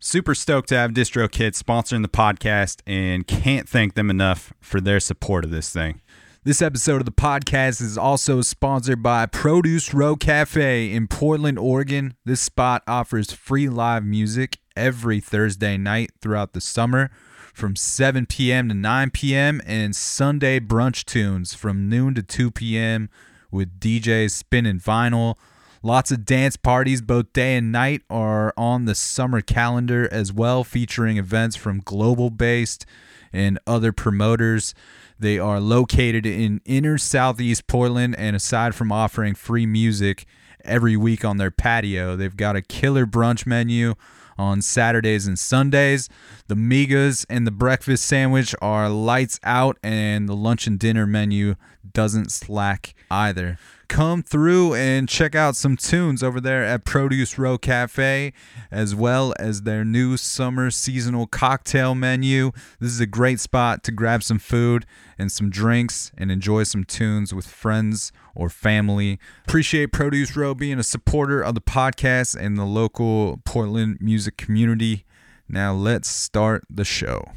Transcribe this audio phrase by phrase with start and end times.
[0.00, 5.00] Super stoked to have DistroKid sponsoring the podcast and can't thank them enough for their
[5.00, 6.00] support of this thing.
[6.44, 12.14] This episode of the podcast is also sponsored by Produce Row Cafe in Portland, Oregon.
[12.24, 17.10] This spot offers free live music every Thursday night throughout the summer
[17.52, 18.68] from 7 p.m.
[18.68, 19.60] to 9 p.m.
[19.66, 23.10] and Sunday brunch tunes from noon to 2 p.m.
[23.50, 25.34] with DJs spinning vinyl
[25.82, 30.64] Lots of dance parties, both day and night, are on the summer calendar as well,
[30.64, 32.84] featuring events from global based
[33.32, 34.74] and other promoters.
[35.20, 40.26] They are located in inner southeast Portland, and aside from offering free music
[40.64, 43.94] every week on their patio, they've got a killer brunch menu
[44.36, 46.08] on Saturdays and Sundays.
[46.48, 51.54] The migas and the breakfast sandwich are lights out, and the lunch and dinner menu
[51.92, 53.58] doesn't slack either
[53.88, 58.32] come through and check out some tunes over there at Produce Row Cafe,
[58.70, 62.52] as well as their new summer seasonal cocktail menu.
[62.80, 64.86] This is a great spot to grab some food
[65.18, 69.18] and some drinks and enjoy some tunes with friends or family.
[69.46, 75.04] Appreciate Produce Row being a supporter of the podcast and the local Portland music community.
[75.48, 77.32] Now let's start the show.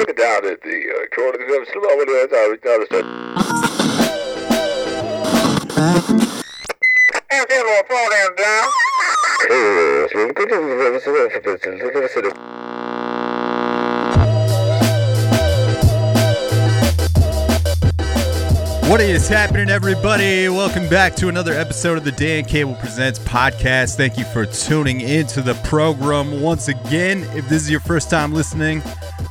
[0.00, 2.56] Looking down at the uh, corner of the slow as I
[2.86, 3.04] stairs.
[7.30, 8.30] And then we'll down
[18.90, 20.48] What is happening, everybody?
[20.48, 23.96] Welcome back to another episode of the Dan Cable Presents podcast.
[23.96, 27.22] Thank you for tuning into the program once again.
[27.36, 28.82] If this is your first time listening,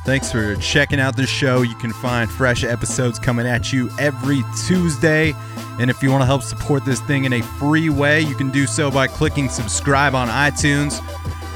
[0.06, 1.60] Thanks for checking out this show.
[1.60, 5.34] You can find fresh episodes coming at you every Tuesday.
[5.78, 8.50] And if you want to help support this thing in a free way, you can
[8.50, 11.00] do so by clicking subscribe on iTunes,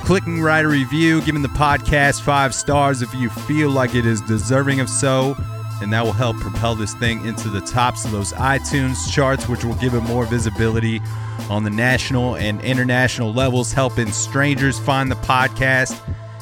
[0.04, 4.20] clicking write a review, giving the podcast five stars if you feel like it is
[4.20, 5.34] deserving of so.
[5.84, 9.66] And that will help propel this thing into the tops of those iTunes charts, which
[9.66, 11.02] will give it more visibility
[11.50, 15.94] on the national and international levels, helping strangers find the podcast.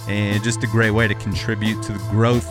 [0.06, 2.48] And just a great way to contribute to the growth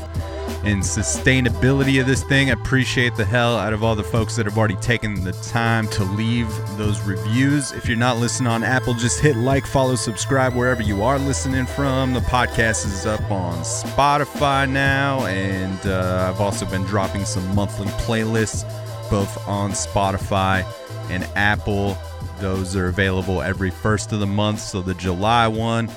[0.63, 2.49] and sustainability of this thing.
[2.49, 5.87] I appreciate the hell out of all the folks that have already taken the time
[5.89, 7.71] to leave those reviews.
[7.71, 11.65] If you're not listening on Apple, just hit like, follow, subscribe wherever you are listening
[11.65, 12.13] from.
[12.13, 17.87] The podcast is up on Spotify now, and uh, I've also been dropping some monthly
[17.87, 18.63] playlists
[19.09, 20.63] both on Spotify
[21.09, 21.97] and Apple.
[22.39, 24.59] Those are available every first of the month.
[24.59, 25.89] So the July one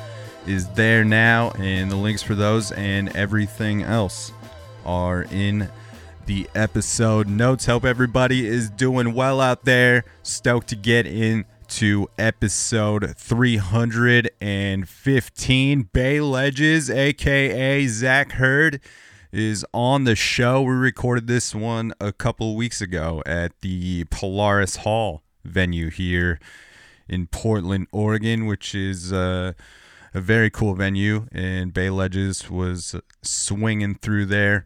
[0.47, 4.33] is there now, and the links for those and everything else
[4.85, 5.69] are in
[6.27, 7.67] the episode notes.
[7.67, 10.05] Hope everybody is doing well out there.
[10.23, 15.83] Stoked to get into episode 315.
[15.93, 18.81] Bay Ledges, aka Zach Hurd,
[19.33, 20.63] is on the show.
[20.63, 26.39] We recorded this one a couple weeks ago at the Polaris Hall venue here
[27.09, 29.53] in Portland, Oregon, which is uh,
[30.15, 34.65] a very cool venue, and Bay Ledges was swinging through there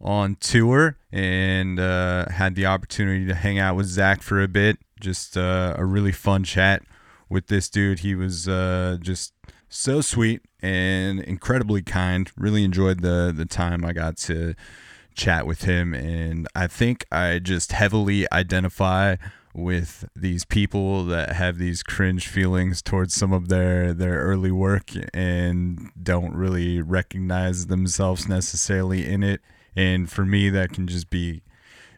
[0.00, 4.78] on tour and uh, had the opportunity to hang out with Zach for a bit.
[5.00, 6.82] Just uh, a really fun chat
[7.28, 8.00] with this dude.
[8.00, 9.32] He was uh, just
[9.68, 12.30] so sweet and incredibly kind.
[12.36, 14.54] Really enjoyed the the time I got to
[15.14, 19.16] chat with him, and I think I just heavily identify
[19.54, 24.92] with these people that have these cringe feelings towards some of their their early work
[25.12, 29.40] and don't really recognize themselves necessarily in it.
[29.74, 31.42] And for me that can just be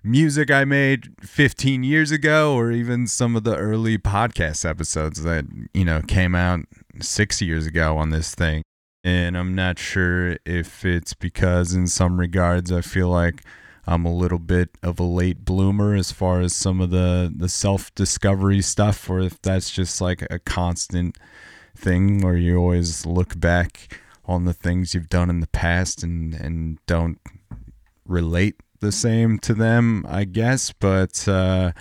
[0.02, 5.44] music I made 15 years ago or even some of the early podcast episodes that
[5.75, 6.60] you know came out
[7.00, 8.62] 6 years ago on this thing.
[9.04, 13.43] And I'm not sure if it's because in some regards I feel like
[13.87, 17.49] I'm a little bit of a late bloomer as far as some of the the
[17.49, 21.19] self discovery stuff, or if that's just like a constant
[21.76, 26.34] thing where you always look back on the things you've done in the past and
[26.34, 27.19] and don't
[28.06, 30.73] relate the same to them, I guess.
[30.73, 31.73] But uh,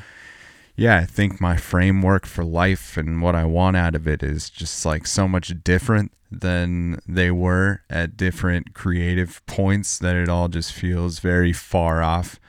[0.75, 4.49] yeah, I think my framework for life and what I want out of it is
[4.49, 10.47] just like so much different than they were at different creative points that it all
[10.47, 12.39] just feels very far off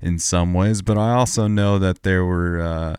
[0.00, 0.82] in some ways.
[0.82, 2.60] But I also know that there were.
[2.60, 2.96] Uh,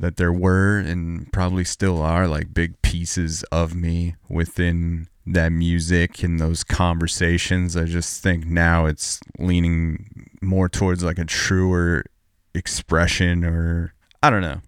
[0.00, 6.22] that there were and probably still are like big pieces of me within that music
[6.22, 7.76] and those conversations.
[7.76, 12.04] I just think now it's leaning more towards like a truer
[12.54, 14.62] expression or I don't know.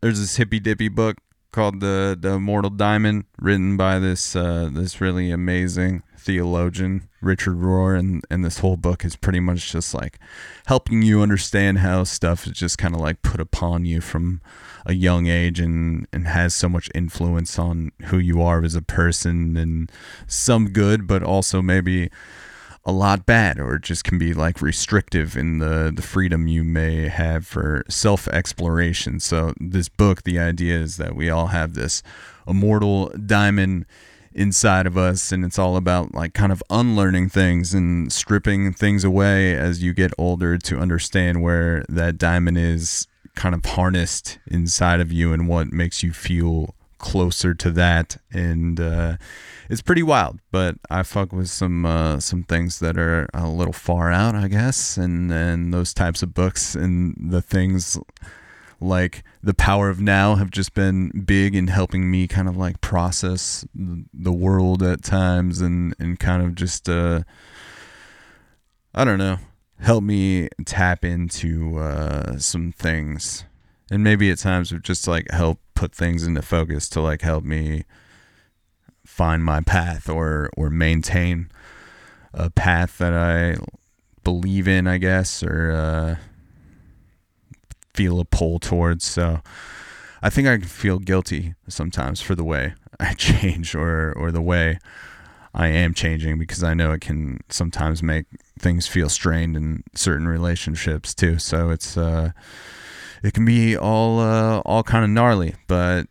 [0.00, 1.16] There's this hippy dippy book
[1.58, 7.98] called the the Immortal Diamond, written by this uh, this really amazing theologian Richard Rohr,
[7.98, 10.20] and and this whole book is pretty much just like
[10.66, 14.40] helping you understand how stuff is just kind of like put upon you from
[14.86, 18.82] a young age and and has so much influence on who you are as a
[18.82, 19.90] person, and
[20.28, 22.08] some good, but also maybe
[22.88, 26.64] a lot bad or it just can be like restrictive in the the freedom you
[26.64, 31.74] may have for self exploration so this book the idea is that we all have
[31.74, 32.02] this
[32.46, 33.84] immortal diamond
[34.32, 39.04] inside of us and it's all about like kind of unlearning things and stripping things
[39.04, 44.98] away as you get older to understand where that diamond is kind of harnessed inside
[44.98, 49.16] of you and what makes you feel closer to that and uh,
[49.70, 53.72] it's pretty wild but i fuck with some uh, some things that are a little
[53.72, 57.98] far out i guess and and those types of books and the things
[58.80, 62.80] like the power of now have just been big in helping me kind of like
[62.80, 67.22] process the world at times and and kind of just uh
[68.94, 69.38] i don't know
[69.80, 73.44] help me tap into uh some things.
[73.90, 77.44] And maybe at times have just like help put things into focus to like help
[77.44, 77.84] me
[79.06, 81.48] find my path or or maintain
[82.34, 83.56] a path that I
[84.24, 86.16] believe in, I guess, or uh,
[87.94, 89.04] feel a pull towards.
[89.04, 89.40] So
[90.20, 94.42] I think I can feel guilty sometimes for the way I change or or the
[94.42, 94.80] way
[95.54, 98.26] I am changing because I know it can sometimes make
[98.58, 101.38] things feel strained in certain relationships too.
[101.38, 102.32] So it's uh
[103.22, 106.06] it can be all uh, all kind of gnarly, but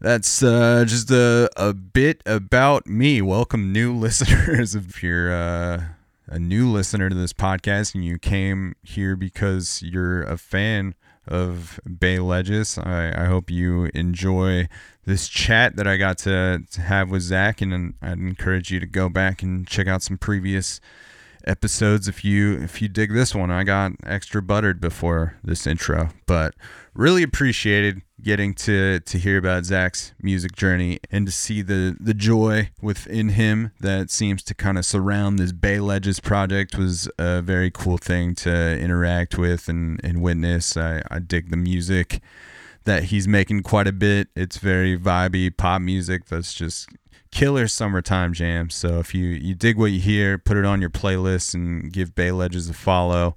[0.00, 3.22] that's uh, just a, a bit about me.
[3.22, 4.74] Welcome, new listeners.
[4.74, 5.82] if you're uh,
[6.26, 10.94] a new listener to this podcast and you came here because you're a fan
[11.26, 14.68] of Bay Ledges, I, I hope you enjoy
[15.04, 18.86] this chat that I got to, to have with Zach, and I'd encourage you to
[18.86, 20.80] go back and check out some previous
[21.46, 23.50] episodes if you if you dig this one.
[23.50, 26.54] I got extra buttered before this intro, but
[26.94, 32.14] really appreciated getting to to hear about Zach's music journey and to see the the
[32.14, 37.42] joy within him that seems to kind of surround this Bay Ledges project was a
[37.42, 40.76] very cool thing to interact with and and witness.
[40.76, 42.20] I, I dig the music
[42.84, 44.28] that he's making quite a bit.
[44.34, 46.88] It's very vibey pop music that's just
[47.36, 48.70] killer summertime jam.
[48.70, 52.14] So if you you dig what you hear, put it on your playlist and give
[52.14, 53.36] Bay Ledges a follow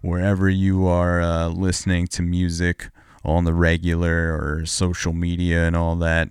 [0.00, 2.90] wherever you are uh, listening to music
[3.24, 6.28] on the regular or social media and all that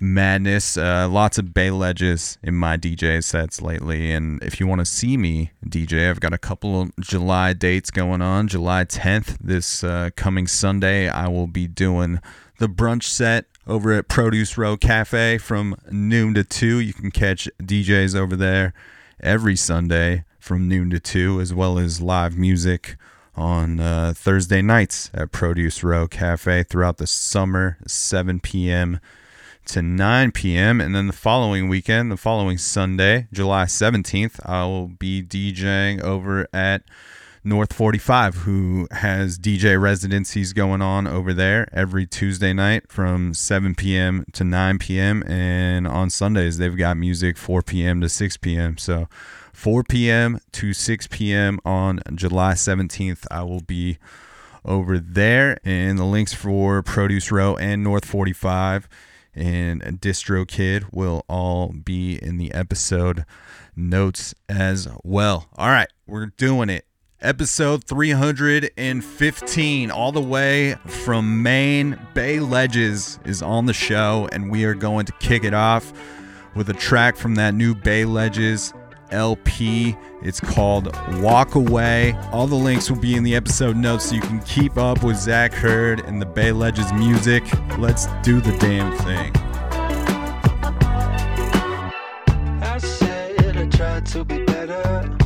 [0.00, 0.76] madness.
[0.76, 4.10] Uh, lots of Bay Ledges in my DJ sets lately.
[4.10, 7.92] And if you want to see me DJ, I've got a couple of July dates
[7.92, 8.48] going on.
[8.48, 12.18] July 10th, this uh, coming Sunday, I will be doing
[12.58, 16.80] the brunch set over at Produce Row Cafe from noon to 2.
[16.80, 18.74] You can catch DJs over there
[19.20, 22.96] every Sunday from noon to 2, as well as live music
[23.36, 28.98] on uh, Thursday nights at Produce Row Cafe throughout the summer, 7 p.m.
[29.66, 30.80] to 9 p.m.
[30.80, 36.48] And then the following weekend, the following Sunday, July 17th, I will be DJing over
[36.52, 36.82] at
[37.42, 43.74] North 45, who has DJ residencies going on over there every Tuesday night from 7
[43.74, 44.26] p.m.
[44.32, 45.22] to 9 p.m.
[45.26, 48.02] And on Sundays, they've got music 4 p.m.
[48.02, 48.76] to 6 p.m.
[48.76, 49.08] So
[49.54, 50.40] 4 p.m.
[50.52, 51.58] to 6 p.m.
[51.64, 53.98] on July 17th, I will be
[54.62, 55.58] over there.
[55.64, 58.86] And the links for Produce Row and North 45
[59.34, 63.24] and DistroKid will all be in the episode
[63.74, 65.48] notes as well.
[65.56, 66.84] All right, we're doing it.
[67.22, 71.98] Episode 315, all the way from Maine.
[72.14, 75.92] Bay Ledges is on the show, and we are going to kick it off
[76.54, 78.72] with a track from that new Bay Ledges
[79.10, 79.94] LP.
[80.22, 82.16] It's called Walk Away.
[82.32, 85.18] All the links will be in the episode notes so you can keep up with
[85.18, 87.44] Zach Hurd and the Bay Ledges music.
[87.76, 89.34] Let's do the damn thing.
[94.12, 95.19] To be better.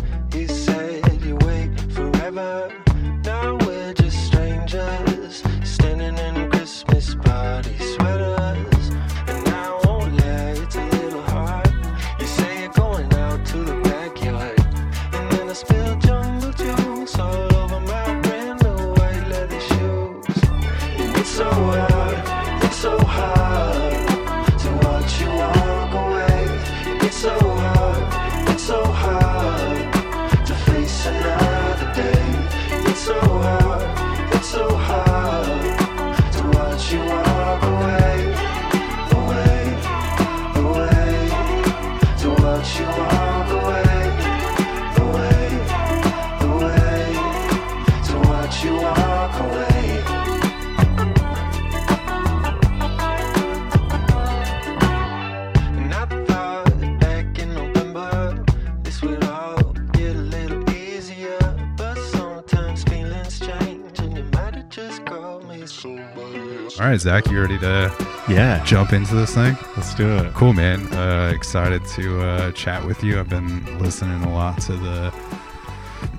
[2.35, 2.84] Forever.
[66.85, 67.91] All right, Zach, you ready to
[68.29, 69.57] Yeah, jump into this thing?
[69.75, 70.35] let's do it.
[70.35, 70.87] Cool, man.
[70.93, 73.19] Uh, excited to uh, chat with you.
[73.19, 75.15] I've been listening a lot to the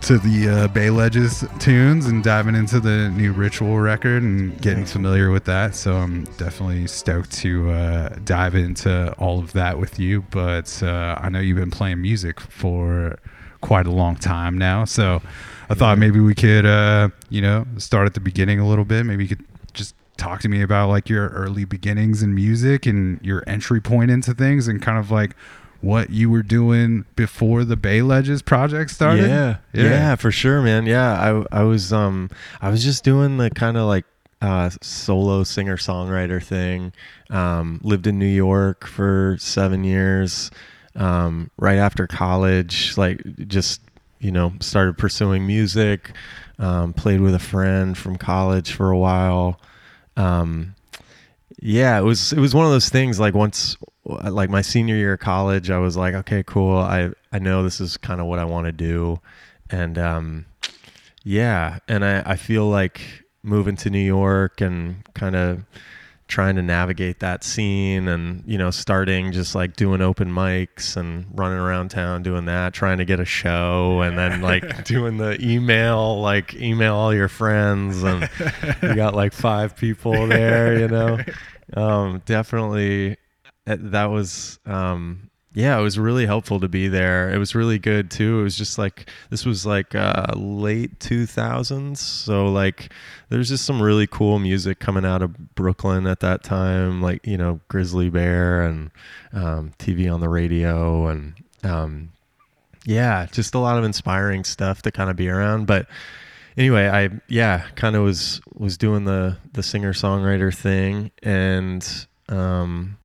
[0.01, 4.85] to the uh, Bay Ledges tunes and diving into the new Ritual record and getting
[4.85, 5.75] familiar with that.
[5.75, 10.23] So I'm definitely stoked to uh, dive into all of that with you.
[10.31, 13.19] But uh, I know you've been playing music for
[13.61, 15.21] quite a long time now, so
[15.69, 19.05] I thought maybe we could, uh, you know, start at the beginning a little bit.
[19.05, 19.45] Maybe you could
[20.17, 24.33] talk to me about like your early beginnings in music and your entry point into
[24.33, 25.35] things and kind of like
[25.81, 29.27] what you were doing before the Bay Ledges project started.
[29.29, 30.85] Yeah, yeah, for sure, man.
[30.85, 32.29] Yeah, I I was um
[32.61, 34.05] I was just doing the kind of like
[34.41, 36.93] uh, solo singer songwriter thing.
[37.29, 40.51] Um, lived in New York for seven years.
[40.95, 43.81] Um, right after college, like just
[44.19, 46.11] you know started pursuing music.
[46.57, 49.59] Um, played with a friend from college for a while.
[50.17, 50.75] Um,
[51.59, 53.19] yeah, it was it was one of those things.
[53.19, 56.77] Like once, like my senior year of college, I was like, okay, cool.
[56.77, 59.19] I I know this is kind of what I want to do,
[59.69, 60.45] and um,
[61.23, 63.01] yeah, and I I feel like
[63.43, 65.63] moving to New York and kind of
[66.27, 71.25] trying to navigate that scene and you know starting just like doing open mics and
[71.35, 75.37] running around town doing that trying to get a show and then like doing the
[75.39, 78.27] email like email all your friends and
[78.81, 81.19] you got like five people there you know?
[81.73, 83.17] Um definitely
[83.65, 87.33] uh, that was um yeah it was really helpful to be there.
[87.33, 88.41] It was really good too.
[88.41, 92.91] It was just like this was like uh late 2000s so like
[93.29, 97.37] there's just some really cool music coming out of brooklyn at that time like you
[97.37, 98.91] know grizzly bear and
[99.33, 101.33] um, tv on the radio and
[101.63, 102.09] um,
[102.85, 105.65] yeah just a lot of inspiring stuff to kind of be around.
[105.65, 105.87] But
[106.57, 112.97] anyway i yeah kind of was was doing the the singer songwriter thing and um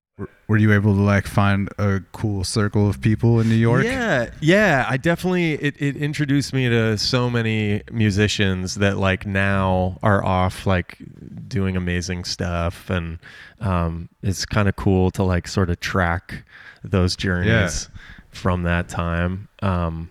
[0.50, 3.85] Were you able to like find a cool circle of people in New York?
[3.85, 4.85] Yeah, yeah.
[4.88, 10.66] I definitely it, it introduced me to so many musicians that like now are off
[10.66, 10.99] like
[11.47, 13.21] doing amazing stuff, and
[13.61, 16.42] um, it's kind of cool to like sort of track
[16.83, 17.88] those journeys
[18.30, 19.47] from that time.
[19.62, 20.11] Um,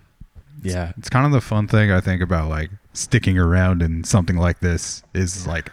[0.63, 4.37] yeah, It's kind of the fun thing I think about like sticking around in something
[4.37, 5.69] like this is like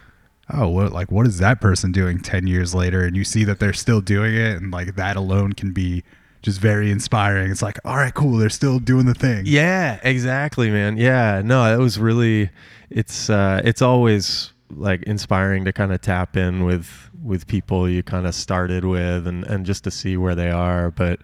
[0.51, 3.59] oh what like what is that person doing 10 years later and you see that
[3.59, 6.05] they're still doing it and like that alone can be
[6.47, 7.51] just very inspiring.
[7.51, 9.43] It's like all right cool they're still doing the thing.
[9.47, 10.97] Yeah, exactly, man.
[10.97, 12.51] Yeah, no, it was really
[12.89, 18.05] it's uh it's always like inspiring to kind of tap in with with people you
[18.05, 21.19] kind of started with and and just to see where they are, but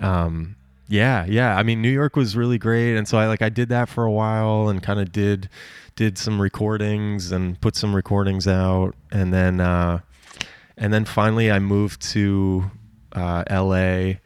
[0.00, 0.54] um
[0.88, 1.56] yeah, yeah.
[1.56, 4.04] I mean, New York was really great, and so I like I did that for
[4.04, 5.48] a while and kind of did
[5.96, 10.00] did some recordings and put some recordings out, and then uh,
[10.76, 12.70] and then finally I moved to
[13.12, 14.20] uh, L.A.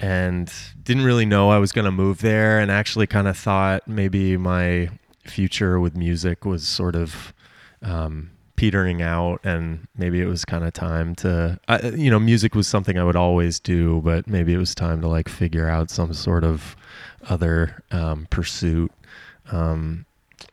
[0.00, 4.36] and didn't really know I was to move there, and actually kind of thought maybe
[4.36, 4.88] my
[5.24, 7.32] future with music was sort of
[7.82, 8.31] um,
[8.62, 12.68] petering out, and maybe it was kind of time to, uh, you know, music was
[12.68, 16.12] something I would always do, but maybe it was time to like figure out some
[16.12, 16.76] sort of
[17.28, 18.92] other um, pursuit.
[19.50, 20.06] Um,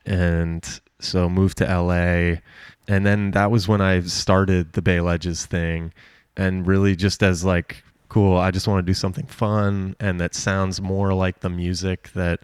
[0.08, 2.40] and so moved to LA,
[2.88, 5.94] and then that was when I started the Bay Ledges thing,
[6.36, 10.34] and really just as like cool, I just want to do something fun and that
[10.34, 12.40] sounds more like the music that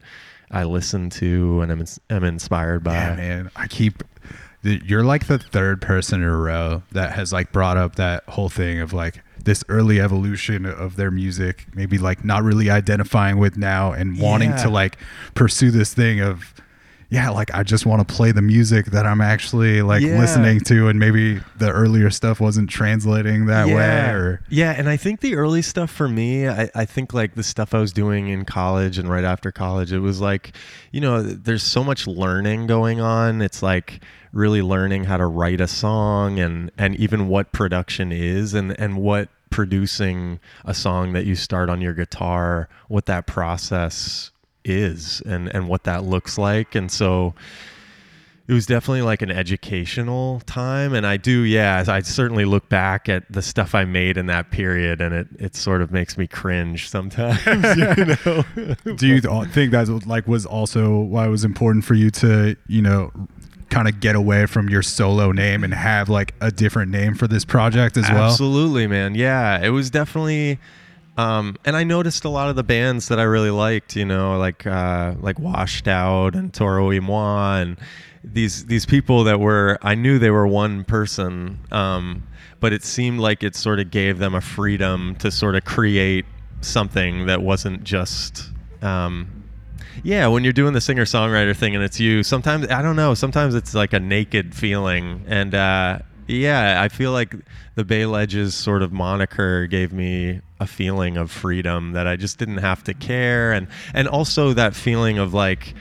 [0.51, 2.93] I listen to and am, am inspired by.
[2.93, 3.51] Yeah, man.
[3.55, 4.03] I keep.
[4.65, 8.49] You're like the third person in a row that has like brought up that whole
[8.49, 13.57] thing of like this early evolution of their music, maybe like not really identifying with
[13.57, 14.63] now and wanting Yeah.
[14.63, 14.97] to like
[15.35, 16.53] pursue this thing of,
[17.09, 20.19] yeah, like I just want to play the music that I'm actually like Yeah.
[20.19, 24.97] listening to, and maybe the earlier stuff wasn't translating that way, or yeah and i
[24.97, 28.27] think the early stuff for me I, I think like the stuff i was doing
[28.27, 30.53] in college and right after college it was like
[30.91, 34.01] you know there's so much learning going on it's like
[34.33, 38.97] really learning how to write a song and and even what production is and and
[38.97, 44.31] what producing a song that you start on your guitar what that process
[44.65, 46.75] is and and what that looks like.
[46.75, 47.33] And so
[48.47, 50.93] it was definitely like an educational time.
[50.93, 54.51] And i do yeah i certainly look back at the stuff i made in that
[54.51, 57.43] period and it, it sort of makes me cringe sometimes
[57.77, 58.95] you know?
[58.95, 62.55] Do you th- think that like was also why it was important for you to
[62.67, 63.11] you know
[63.69, 67.27] kind of get away from your solo name and have like a different name for
[67.27, 68.29] this project as well?
[68.29, 69.15] Absolutely man.
[69.15, 70.59] Yeah it was definitely
[71.17, 74.37] um, and I noticed a lot of the bands that I really liked, you know,
[74.37, 77.77] like uh, like Washed Out and Toro y Moi and
[78.23, 82.23] these these people that were I knew they were one person, um,
[82.59, 86.25] but it seemed like it sort of gave them a freedom to sort of create
[86.61, 88.49] something that wasn't just
[88.81, 89.45] um,
[90.03, 93.13] yeah, when you're doing the singer songwriter thing and it's you, sometimes I don't know,
[93.13, 95.23] sometimes it's like a naked feeling.
[95.27, 97.35] And uh, yeah, I feel like
[97.75, 102.37] the Bay Ledges sort of moniker gave me a feeling of freedom that I just
[102.37, 105.73] didn't have to care, and and also that feeling of like.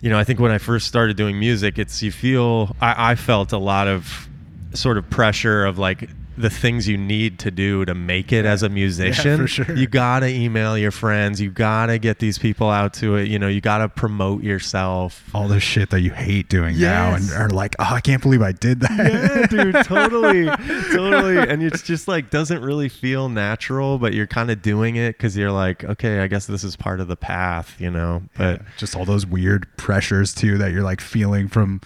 [0.00, 3.14] You know, I think when I first started doing music, it's you feel I, I
[3.14, 4.28] felt a lot of
[4.74, 8.62] sort of pressure of like the things you need to do to make it as
[8.62, 9.38] a musician.
[9.38, 9.76] for sure.
[9.76, 11.40] You gotta email your friends.
[11.40, 13.28] You gotta get these people out to it.
[13.28, 15.24] You know, you gotta promote yourself.
[15.34, 18.42] all the shit that you hate doing now and are like oh i can't believe
[18.42, 20.46] i did that Yeah, dude, totally,
[20.92, 21.38] totally.
[21.38, 25.36] And it's just like doesn't really feel natural, but you're kind of doing it because
[25.36, 28.22] you're like, okay, I guess this is part of the path, you know.
[28.36, 31.80] But just all those weird pressures too that you're like feeling from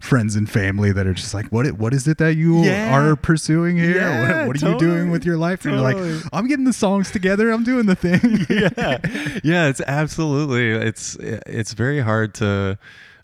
[0.00, 2.96] friends and family that are just like what what is it that you Yeah.
[2.98, 3.96] are pursuing here?
[3.96, 5.64] Yeah, what, what are you doing with your life?
[5.64, 7.50] And you're like i'm getting the songs together.
[7.52, 8.20] I'm doing the thing.
[8.50, 8.98] Yeah,
[9.44, 12.78] yeah, it's absolutely it's it's very hard to.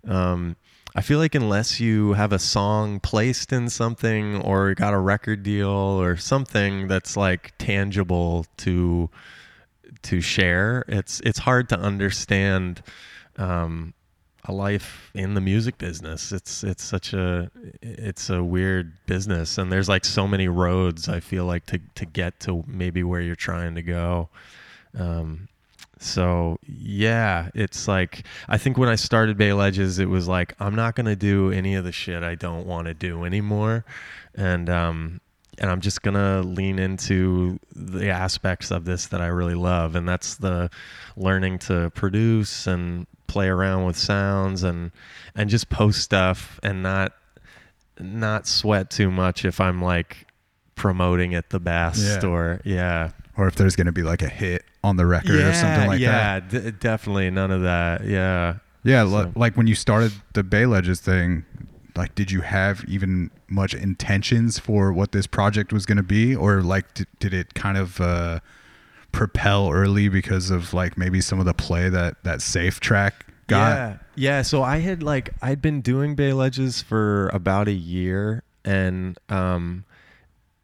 [0.06, 0.56] Um,
[0.94, 5.42] I feel like unless you have a song placed in something or got a record
[5.42, 9.10] deal or something that's like tangible to
[10.02, 12.82] to share, it's it's hard to understand
[13.36, 13.92] um,
[14.48, 16.32] a life in the music business.
[16.32, 17.50] It's it's such a
[17.82, 21.08] it's a weird business, and there's like so many roads.
[21.08, 24.28] I feel like to to get to maybe where you're trying to go.
[24.98, 25.48] Um,
[25.98, 30.74] so yeah, it's like I think when I started Bay Ledges, it was like I'm
[30.74, 33.84] not gonna do any of the shit I don't want to do anymore,
[34.34, 35.20] and um,
[35.58, 40.08] and I'm just gonna lean into the aspects of this that I really love, and
[40.08, 40.70] that's the
[41.16, 44.90] learning to produce and play around with sounds and
[45.34, 47.12] and just post stuff and not
[47.98, 50.26] not sweat too much if I'm like
[50.74, 52.28] promoting it the best Yeah.
[52.28, 55.52] or yeah or if there's going to be like a hit on the record or
[55.54, 58.04] something like yeah, that Yeah, d- definitely none of that.
[58.04, 58.56] Yeah.
[58.84, 61.44] yeah So- like when you started the bay ledges thing
[61.96, 66.36] like did you have even much intentions for what this project was going to be
[66.36, 68.40] or like did, did it kind of uh
[69.16, 73.70] propel early because of like maybe some of the play that that safe track got
[73.70, 73.98] Yeah.
[74.14, 74.42] Yeah.
[74.42, 79.86] So I had like I'd been doing Bay Ledges for about a year and um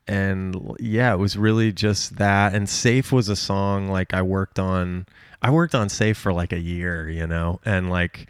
[0.07, 4.59] and yeah, it was really just that and Safe was a song like I worked
[4.59, 5.07] on
[5.41, 8.27] I worked on Safe for like a year, you know, and like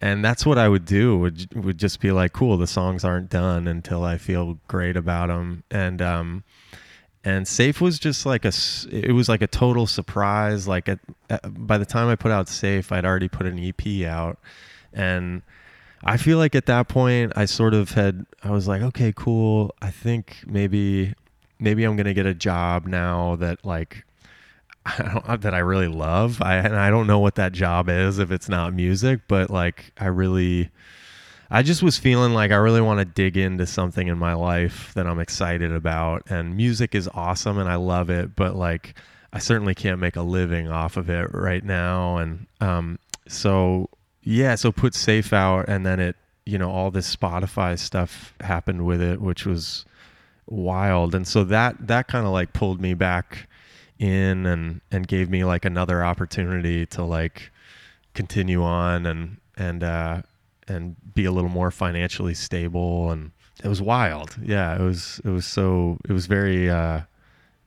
[0.00, 3.28] and that's what I would do would would just be like cool the songs aren't
[3.28, 6.44] done until I feel great about them and um
[7.24, 8.52] and safe was just like a
[8.90, 12.48] it was like a total surprise like at, at, by the time i put out
[12.48, 14.38] safe i'd already put an ep out
[14.92, 15.42] and
[16.02, 19.74] i feel like at that point i sort of had i was like okay cool
[19.82, 21.12] i think maybe
[21.58, 24.04] maybe i'm gonna get a job now that like
[24.86, 26.40] I don't, that I really love.
[26.40, 29.92] I and I don't know what that job is if it's not music, but like
[29.98, 30.70] I really
[31.50, 34.92] I just was feeling like I really want to dig into something in my life
[34.94, 38.94] that I'm excited about and music is awesome and I love it, but like
[39.32, 43.88] I certainly can't make a living off of it right now and um so
[44.22, 48.86] yeah, so put safe out and then it you know all this Spotify stuff happened
[48.86, 49.84] with it which was
[50.46, 53.48] wild and so that that kind of like pulled me back
[53.98, 57.50] in and and gave me like another opportunity to like
[58.14, 60.22] continue on and and uh
[60.74, 63.30] and be a little more financially stable and
[63.64, 67.00] it was wild yeah it was it was so it was very uh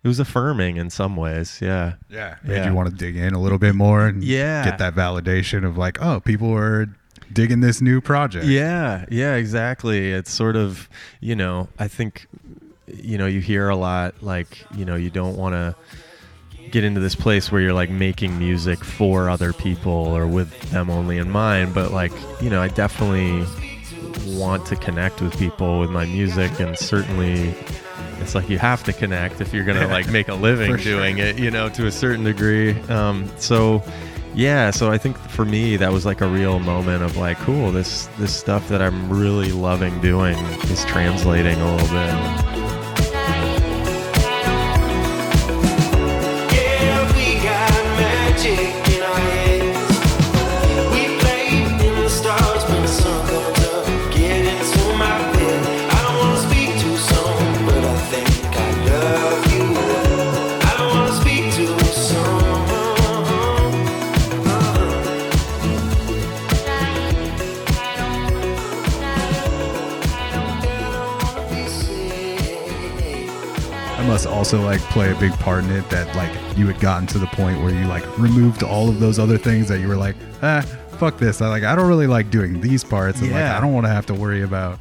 [0.03, 2.35] it was affirming in some ways yeah Yeah.
[2.43, 2.67] Made Yeah.
[2.69, 4.63] you want to dig in a little bit more and Yeah.
[4.65, 6.87] get that validation of like, oh, people are
[7.31, 8.45] digging this new project.
[8.45, 10.11] Yeah, yeah, exactly.
[10.11, 10.87] It's sort of,
[11.19, 12.27] you know, I think,
[12.93, 15.75] you know, you hear a lot like, you know, you don't want to
[16.71, 20.89] get into this place where you're like making music for other people or with them
[20.89, 21.73] only in mind.
[21.73, 23.45] But like, you know, I definitely
[24.37, 27.53] want to connect with people with my music and certainly
[28.19, 30.99] it's like you have to connect if you're gonna like make a living For sure.
[30.99, 33.83] doing it you know to a certain degree um, so
[34.35, 37.71] yeah so i think for me that was like a real moment of like cool
[37.71, 40.37] this this stuff that i'm really loving doing
[40.71, 42.52] is translating a little bit
[74.53, 77.25] also like play a big part in it that like you had gotten to the
[77.27, 80.61] point where you like removed all of those other things that you were like, ah,
[80.99, 81.41] fuck this.
[81.41, 83.91] I like I don't really like doing these parts and like I don't want to
[83.91, 84.77] have to worry about,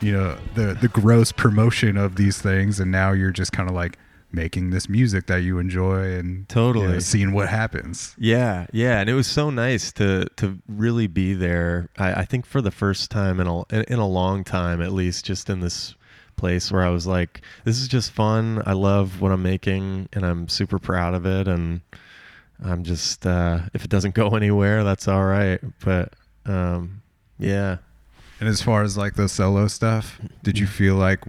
[0.00, 3.76] you know, the the gross promotion of these things and now you're just kind of
[3.76, 3.96] like
[4.32, 7.00] making this music that you enjoy and you know, Totally.
[7.00, 8.16] seeing what happens.
[8.18, 11.90] Yeah, yeah, and it was so nice to to really be there.
[11.96, 15.24] I, I think for the first time in a in a long time, at least,
[15.24, 15.94] just in this
[16.42, 18.62] place where I was like, "This is just fun.
[18.66, 21.80] I love what I'm making, and I'm super proud of it." And
[22.64, 25.60] I'm just, uh, if it doesn't go anywhere, that's all right.
[25.84, 27.02] But um,
[27.38, 27.76] yeah,
[28.40, 31.20] And as far as like the solo stuff, did you feel like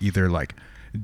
[0.00, 0.54] either like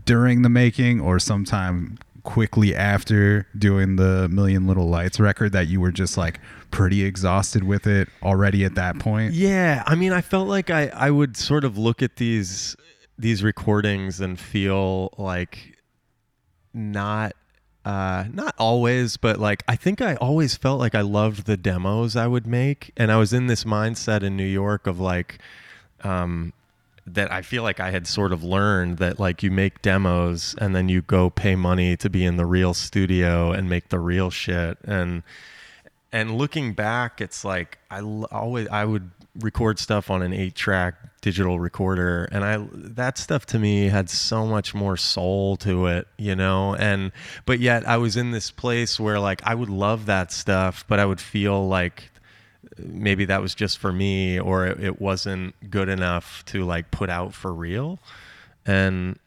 [0.06, 5.80] during the making or sometime quickly after doing the Million Little Lights record that you
[5.80, 9.34] were just like pretty exhausted with it already at that point?
[9.34, 12.76] Yeah, I mean, I felt like I I would sort of look at these
[13.18, 15.78] these recordings and feel like
[16.72, 17.34] not
[17.84, 22.16] uh not always but like I think I always felt like I loved the demos
[22.16, 22.92] I would make.
[22.96, 25.38] And I was in this mindset in New York of like
[26.02, 26.52] um
[27.06, 30.74] that I feel like I had sort of learned that like you make demos and
[30.74, 34.30] then you go pay money to be in the real studio and make the real
[34.30, 34.78] shit.
[34.84, 35.22] And
[36.14, 40.94] and looking back it's like i always i would record stuff on an 8 track
[41.20, 46.06] digital recorder and i that stuff to me had so much more soul to it
[46.18, 46.74] you know?
[46.74, 47.12] And
[47.46, 51.00] but yet i was in this place where like i would love that stuff but
[51.00, 52.10] i would feel like
[52.78, 57.10] maybe that was just for me or it, it wasn't good enough to like put
[57.10, 57.98] out for real.
[58.66, 59.18] And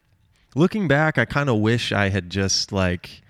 [0.54, 3.22] looking back i kind of wish i had just like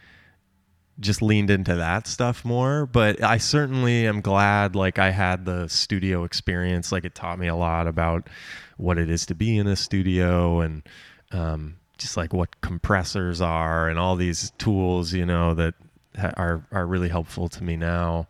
[1.00, 5.68] just leaned into that stuff more but i certainly am glad like i had the
[5.68, 8.28] studio experience like it taught me a lot about
[8.78, 10.82] what it is to be in a studio and
[11.32, 15.74] um, just like what compressors are and all these tools you know that
[16.16, 18.26] ha- are are really helpful to me now.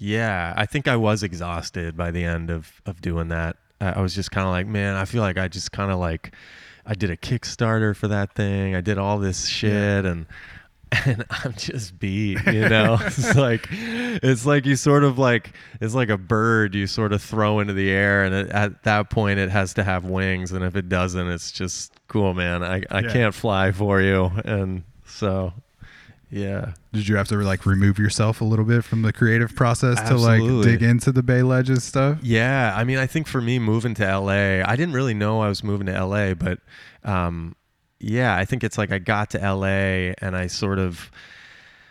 [0.00, 3.56] Yeah i think i was exhausted by the end of of doing that.
[3.80, 5.98] I, I was just kind of like man i feel like i just kind of
[5.98, 6.32] like
[6.86, 8.74] i did a kickstarter for that thing.
[8.74, 10.26] I did all this shit and
[11.06, 12.98] and I'm just beat, you know.
[13.02, 17.22] it's like it's like you sort of like it's like a bird you sort of
[17.22, 20.64] throw into the air, and it, at that point it has to have wings, and
[20.64, 22.62] if it doesn't, it's just cool, man.
[22.62, 23.12] I I Yeah.
[23.12, 25.52] can't fly for you, and so
[26.30, 29.98] yeah, Did you have to like remove yourself a little bit from the creative process
[30.10, 32.18] to like dig into the Bay Ledges stuff?
[32.22, 35.48] Yeah, I mean, I think for me moving to LA, I didn't really know I
[35.48, 36.58] was moving to LA, but
[37.02, 37.56] um,
[38.00, 41.10] yeah, I think it's like I got to LA and I sort of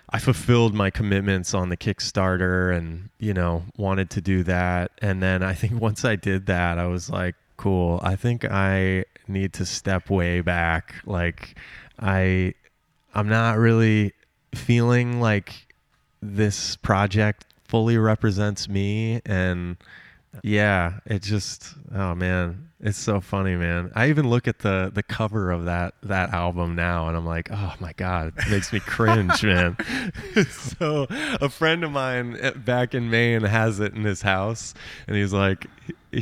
[0.09, 4.91] I fulfilled my commitments on the Kickstarter and, you know, wanted to do that.
[5.01, 7.99] And then I think once I did that, I was like, cool.
[8.03, 10.95] I think I need to step way back.
[11.05, 11.57] Like
[11.99, 12.53] I
[13.13, 14.13] I'm not really
[14.55, 15.53] feeling like
[16.21, 19.75] this project fully represents me and
[20.43, 23.91] yeah, it just oh man, it's so funny, man.
[23.95, 27.49] I even look at the the cover of that that album now, and I'm like,
[27.51, 29.77] oh my god, it makes me cringe, man.
[30.47, 34.73] so a friend of mine eh, back in Maine has it in his house,
[35.07, 35.65] and he's like,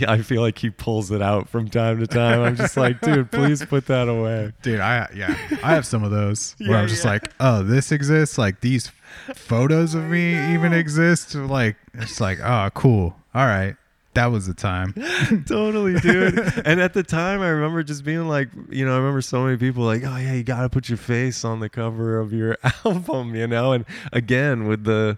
[0.08, 2.42] I feel like he pulls it out from time to time.
[2.42, 4.54] I'm just like, dude, please put that away.
[4.62, 7.12] Dude, I yeah, I have some of those where Yeah, I'm just yeah.
[7.12, 8.38] like, oh, this exists.
[8.38, 8.92] Like these
[9.36, 11.36] photos of me even exist.
[11.36, 13.16] Like it's like, oh, cool.
[13.34, 13.76] All right,
[14.16, 14.94] that was the time.
[15.48, 16.40] totally, dude.
[16.66, 19.58] and at the time, I remember just being like, you know, I remember so many
[19.58, 22.58] people like, oh yeah, you got to put your face on the cover of your
[22.86, 23.74] album, you know.
[23.74, 25.18] And again, with the,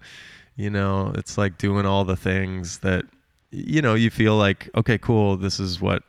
[0.55, 3.05] you know, it's like doing all the things that,
[3.51, 6.03] you know, you feel like, okay, cool, this is what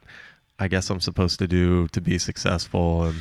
[0.59, 3.19] I guess I'm supposed to do to be successful, and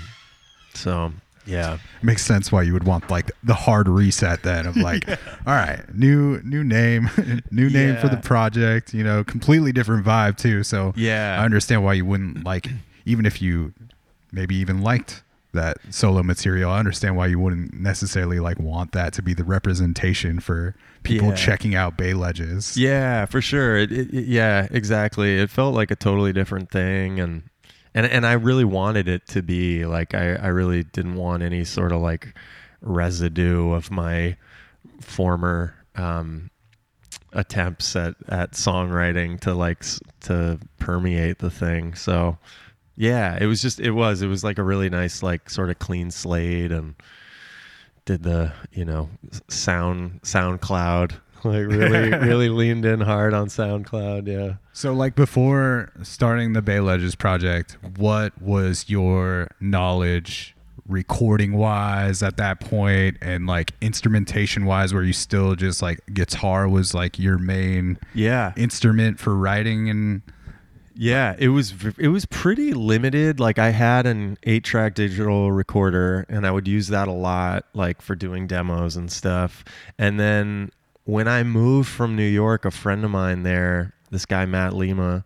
[0.74, 1.14] so
[1.48, 5.54] yeah, Makes sense why you would want like the hard reset then of like, all
[5.54, 7.10] right, new new name,
[7.52, 8.94] new name for the project.
[8.94, 10.64] You know, completely different vibe too.
[10.64, 11.38] So Yeah.
[11.42, 12.68] I understand why you wouldn't like,
[13.06, 13.74] even if you
[14.32, 16.70] maybe even liked that solo material.
[16.70, 21.30] I understand why you wouldn't necessarily like want that to be the representation for people
[21.30, 21.36] Yeah.
[21.36, 22.76] checking out Bay Ledges.
[22.78, 23.78] Yeah, for sure.
[23.78, 25.40] It, it- yeah, exactly.
[25.40, 27.44] It felt like a totally different thing, and
[27.98, 31.64] and and I really wanted it to be like I I really didn't want any
[31.64, 32.38] sort of like
[32.80, 34.38] residue of my
[35.02, 36.52] former um,
[37.34, 39.84] attempts at at songwriting to like
[40.22, 41.96] to permeate the thing.
[41.96, 42.38] So
[42.96, 45.80] yeah, it was just it was it was like a really nice like sort of
[45.80, 46.94] clean slate and
[48.06, 49.10] did the you know
[49.48, 51.14] sound SoundCloud
[51.48, 54.28] like really really leaned in hard on SoundCloud.
[54.28, 54.56] Yeah.
[54.74, 60.54] So, like before starting the Bay Ledges project, what was your knowledge
[60.88, 64.94] recording wise at that point and like instrumentation wise?
[64.94, 68.54] Were you still just like guitar was like your main Yeah.
[68.56, 70.22] instrument for writing and
[70.96, 73.40] Yeah, it was it was pretty limited.
[73.40, 78.02] Like I had an 8-track digital recorder and I would use that a lot like
[78.02, 79.66] for doing demos and stuff.
[80.00, 80.72] And then
[81.08, 85.24] when I moved from New York, a friend of mine there, this guy Matt Lima,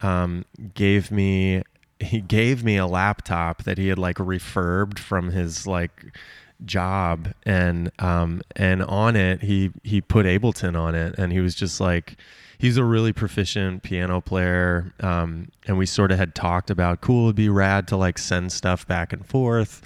[0.00, 0.44] um,
[0.74, 1.64] gave me
[1.98, 6.16] he gave me a laptop that he had like refurbed from his like
[6.64, 7.32] job.
[7.44, 11.16] And um and on it he he put Ableton on it.
[11.18, 12.16] And he was just like
[12.58, 14.92] he's a really proficient piano player.
[15.00, 18.52] Um and we sort of had talked about cool it'd be rad to like send
[18.52, 19.82] stuff back and forth.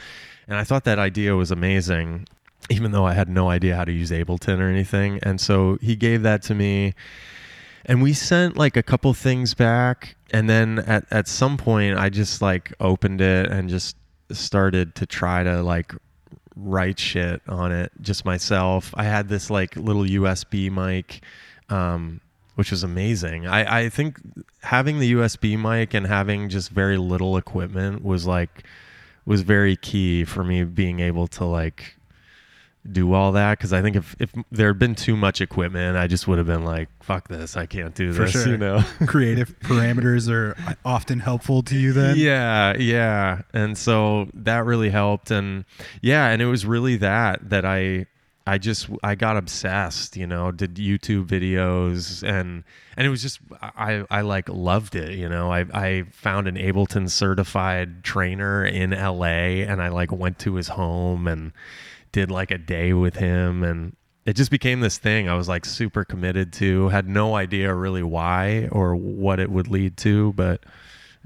[0.46, 2.26] And I thought that idea was amazing
[2.70, 5.18] even though I had no idea how to use Ableton or anything.
[5.22, 6.94] And so he gave that to me.
[7.86, 10.16] And we sent like a couple things back.
[10.30, 13.96] And then at, at some point i just like opened it and just
[14.30, 15.94] started to try to like
[16.54, 18.92] write shit on it just myself.
[18.94, 21.22] I had this like little usb mic
[21.70, 22.20] um,
[22.56, 23.46] which was amazing.
[23.46, 24.18] I, I think
[24.62, 28.64] having the usb mic and having just very little equipment was like
[29.24, 31.97] was very key for me being able to like
[32.92, 36.06] do all that because I think if, if there had been too much equipment, I
[36.06, 38.48] just would have been like, "Fuck this, I can't do For this," sure.
[38.48, 38.82] you know.
[39.06, 42.16] creative parameters are often helpful to you then?
[42.16, 45.64] yeah, yeah, and so that really helped, and
[46.00, 48.06] yeah, and it was really that that I
[48.48, 52.64] I just I got obsessed, you know, did YouTube videos and
[52.96, 55.52] and it was just I I like loved it, you know.
[55.52, 60.68] I I found an Ableton certified trainer in LA and I like went to his
[60.68, 61.52] home and
[62.12, 65.64] did like a day with him and it just became this thing I was like
[65.64, 66.88] super committed to.
[66.90, 70.64] Had no idea really why or what it would lead to, but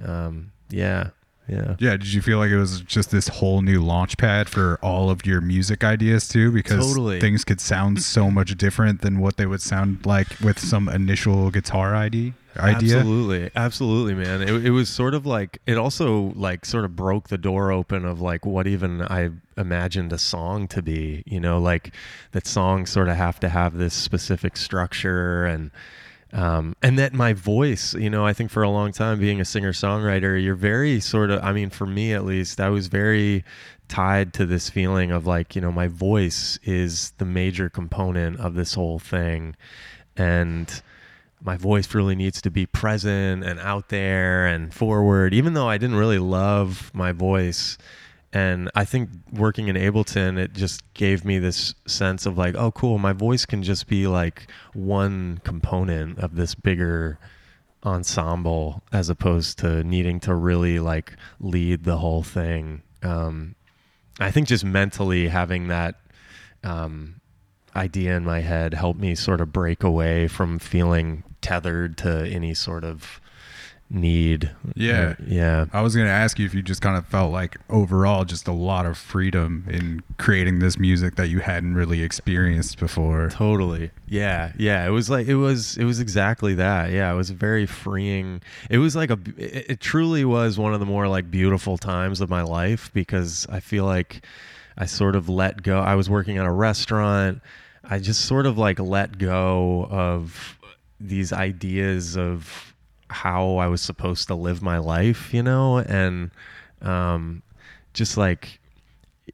[0.04, 1.10] um yeah.
[1.48, 1.74] Yeah.
[1.80, 5.10] Yeah, did you feel like it was just this whole new launch pad for all
[5.10, 6.52] of your music ideas too?
[6.52, 7.20] Because Totally.
[7.20, 11.50] things could sound so much different than what they would sound like with some initial
[11.50, 12.98] guitar ID idea.
[12.98, 14.42] Absolutely, absolutely, man.
[14.42, 18.04] It, it was sort of like it also like sort of broke the door open
[18.04, 21.22] of like what even I imagined a song to be.
[21.26, 21.94] You know, like
[22.32, 25.70] that songs sort of have to have this specific structure and.
[26.34, 29.44] Um, and that my voice, you know, I think for a long time being a
[29.44, 33.44] singer songwriter, you're very sort of, I mean, for me at least, I was very
[33.88, 38.54] tied to this feeling of like, you know, my voice is the major component of
[38.54, 39.56] this whole thing.
[40.16, 40.82] And,
[41.44, 45.78] my voice really needs to be present and out there and forward even though i
[45.78, 47.76] didn't really love my voice
[48.32, 52.72] and I think working in Ableton, it just gave me this sense of like, oh,
[52.72, 57.18] cool, my voice can just be like one component of this bigger
[57.84, 62.82] ensemble as opposed to needing to really like lead the whole thing.
[63.02, 63.54] Um,
[64.18, 65.96] I think just mentally having that
[66.64, 67.20] um,
[67.76, 72.54] idea in my head helped me sort of break away from feeling tethered to any
[72.54, 73.20] sort of
[73.92, 74.50] need.
[74.74, 75.14] Yeah.
[75.26, 75.66] Yeah.
[75.72, 78.48] I was going to ask you if you just kind of felt like overall just
[78.48, 83.28] a lot of freedom in creating this music that you hadn't really experienced before.
[83.28, 83.90] Totally.
[84.08, 84.52] Yeah.
[84.58, 84.86] Yeah.
[84.86, 86.90] It was like it was it was exactly that.
[86.90, 87.12] Yeah.
[87.12, 88.40] It was very freeing.
[88.70, 92.20] It was like a it, it truly was one of the more like beautiful times
[92.20, 94.24] of my life because I feel like
[94.78, 95.80] I sort of let go.
[95.80, 97.42] I was working at a restaurant.
[97.84, 100.58] I just sort of like let go of
[101.08, 102.74] these ideas of
[103.08, 106.30] how I was supposed to live my life, you know, and
[106.80, 107.42] um,
[107.92, 108.60] just like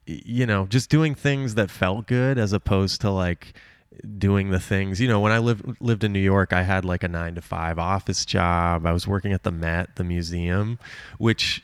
[0.06, 3.54] you know, just doing things that felt good as opposed to like
[4.18, 5.00] doing the things.
[5.00, 7.42] You know, when I lived lived in New York, I had like a nine to
[7.42, 8.86] five office job.
[8.86, 10.78] I was working at the Met, the museum,
[11.18, 11.62] which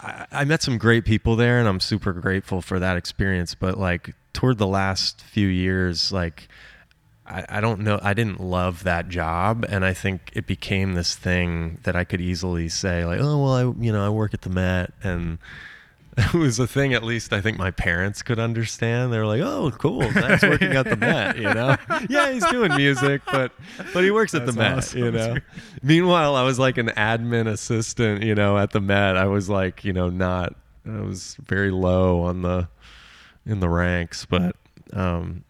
[0.00, 3.54] I, I met some great people there, and I'm super grateful for that experience.
[3.54, 6.48] But like toward the last few years, like
[7.32, 11.14] I, I don't know, I didn't love that job, and I think it became this
[11.14, 14.42] thing that I could easily say like, oh well, I you know I work at
[14.42, 15.38] the Met, and
[16.18, 19.12] it was a thing at least I think my parents could understand.
[19.14, 21.76] They were like, "Oh, cool, Zach's working at the Met," you know.
[22.10, 23.52] yeah, he's doing music, but
[23.94, 24.98] but he works at the That's Met, awesome.
[25.00, 25.36] you know.
[25.82, 29.16] Meanwhile, I was like an admin assistant, you know, at the Met.
[29.16, 30.54] I was like, you know, not.
[30.86, 32.68] I was very low on the
[33.46, 34.54] in the ranks, but
[34.92, 35.44] um,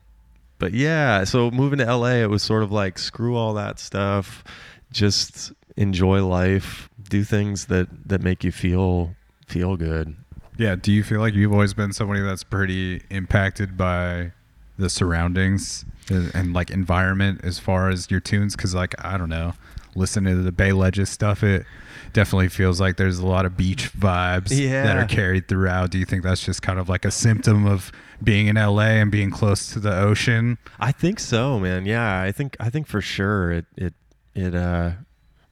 [0.63, 1.25] but yeah.
[1.25, 4.45] So moving to LA, it was sort of like screw all that stuff,
[4.93, 9.17] just enjoy life, do things that that make you feel
[9.49, 10.15] feel good.
[10.59, 10.77] Yeah.
[10.77, 14.31] Do you feel like you've always been somebody that's pretty impacted by
[14.79, 18.55] the surroundings and, and, like environment as far as your tunes?
[18.55, 19.55] Because like I don't know,
[19.97, 21.67] listening to the Bay Ledges stuff, it
[22.13, 25.91] definitely feels like there's a lot of beach vibes that are carried throughout.
[25.91, 27.91] Do you think that's just kind of like a symptom of
[28.25, 30.59] being in LA and being close to the ocean?
[30.79, 31.87] I think so, man.
[31.87, 33.95] Yeah, I think I think for sure it it
[34.35, 34.93] it uh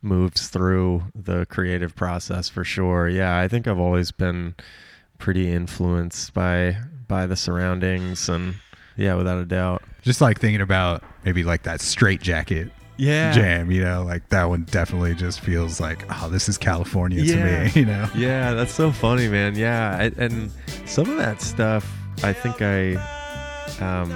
[0.03, 3.09] moves through the creative process for sure.
[3.09, 4.55] Yeah, I think I've always been
[5.19, 6.77] pretty influenced by
[7.09, 8.55] by the surroundings and
[8.97, 9.83] yeah, without a doubt.
[10.03, 13.33] Just like thinking about maybe like that straight jacket Yeah.
[13.33, 17.35] jam, you know, like that one definitely just feels like, oh, this is California Yeah.
[17.35, 18.09] to me, you know?
[18.15, 19.55] Yeah, that's so funny, man.
[19.57, 20.51] Yeah, I, and
[20.87, 21.91] some of that stuff,
[22.23, 22.95] I think I,
[23.81, 24.13] um,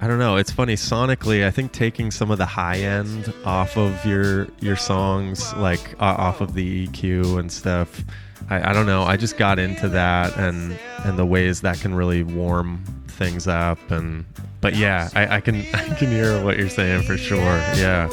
[0.00, 0.36] I don't know.
[0.36, 1.46] It's funny sonically.
[1.46, 6.04] I think taking some of the high end off of your your songs, like uh,
[6.18, 8.04] off of the EQ and stuff.
[8.50, 9.02] I, I don't know.
[9.02, 13.78] I just got into that and and the ways that can really warm things up
[13.90, 14.24] and.
[14.60, 17.38] But yeah, I, I can I can hear what you're saying for sure.
[17.38, 18.08] Yeah.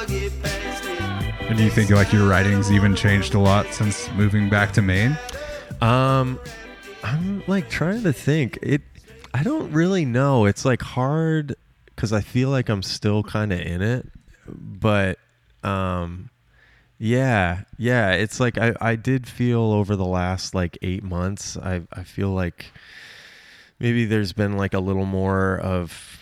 [0.00, 4.82] And do you think like your writings even changed a lot since moving back to
[4.82, 5.18] Maine?
[5.80, 6.38] Um,
[7.02, 8.60] I'm like trying to think.
[8.62, 8.82] It,
[9.34, 10.44] I don't really know.
[10.44, 11.56] It's like hard
[11.86, 14.06] because I feel like I'm still kind of in it,
[14.46, 15.18] but
[15.64, 16.30] um,
[16.98, 18.12] yeah, yeah.
[18.12, 21.56] It's like I, I did feel over the last like eight months.
[21.56, 22.66] I, I feel like
[23.80, 26.17] maybe there's been like a little more of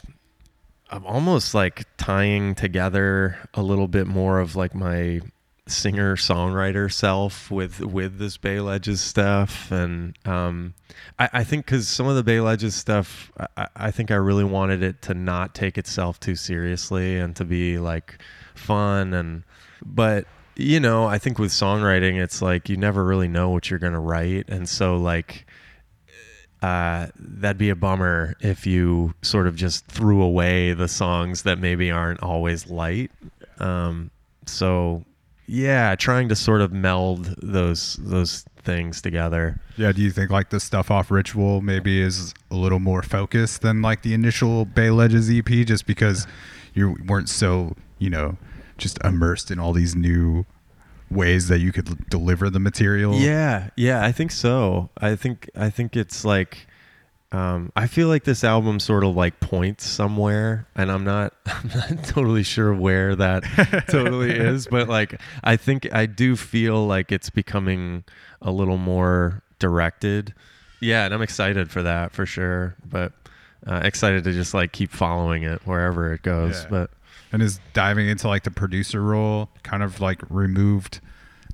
[0.91, 5.21] of almost like tying together a little bit more of like my
[5.69, 9.71] singer songwriter self with with this Bay Ledges stuff.
[9.73, 10.75] And um
[11.19, 14.45] I, I think because some of the Bay Ledges stuff I, I think I really
[14.45, 18.19] wanted it to not take itself too seriously and to be like
[18.55, 19.13] fun.
[19.13, 19.43] And
[19.85, 23.81] but you know I think with songwriting it's like you never really know what you're
[23.81, 24.49] gonna write.
[24.49, 25.46] And so like
[26.63, 31.59] uh, that'd be a bummer if you sort of just threw away the songs that
[31.59, 33.11] maybe aren't always light.
[33.59, 34.11] Um,
[34.47, 35.05] so
[35.47, 39.61] yeah, trying to sort of meld those those things together.
[39.77, 43.63] Yeah, do you think like the stuff off Ritual maybe is a little more focused
[43.63, 46.27] than like the initial Bay Ledges EP just because
[46.75, 48.37] you weren't so, you know,
[48.77, 50.45] just immersed in all these new
[51.11, 53.15] ways that you could l- deliver the material?
[53.15, 54.91] Yeah, yeah, I think so.
[54.99, 56.67] I think I think it's like
[57.33, 61.71] um, I feel like this album sort of like points somewhere, and I'm not I'm
[61.75, 63.43] not totally sure where that
[63.89, 68.05] totally is, but like I think I do feel like it's becoming
[68.41, 70.35] a little more directed.
[70.81, 72.77] Yeah, and I'm excited for that for sure.
[72.85, 73.13] But
[73.67, 76.63] uh, excited to just like keep following it wherever it goes.
[76.63, 76.69] Yeah.
[76.71, 76.91] But
[77.33, 81.01] and is diving into like the producer role kind of like removed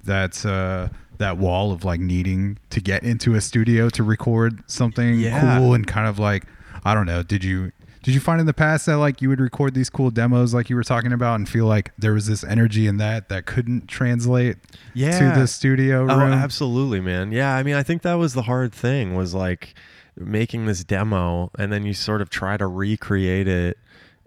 [0.05, 5.21] that uh that wall of like needing to get into a studio to record something
[5.21, 5.59] Yeah.
[5.59, 6.45] cool and kind of like
[6.85, 7.71] I don't know did you
[8.03, 10.69] did you find in the past that like you would record these cool demos like
[10.69, 13.87] you were talking about and feel like there was this energy in that that couldn't
[13.87, 14.57] translate
[14.93, 15.17] Yeah.
[15.35, 17.31] to the studio Oh, absolutely, man.
[17.31, 19.75] Yeah, I mean, I think that was the hard thing was like
[20.17, 23.79] making this demo, and then you sort of try to recreate it,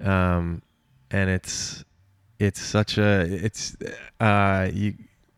[0.01, 0.61] um,
[1.11, 1.83] and it's
[2.39, 3.75] it's such a it's
[4.19, 4.95] uh you.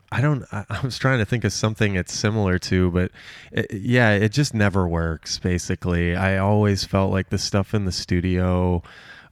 [0.10, 0.46] I don't.
[0.54, 3.12] I, I was trying to think of something it's similar to, but
[3.52, 5.38] it, yeah, it just never works.
[5.38, 8.84] Basically, I always felt like the stuff in the studio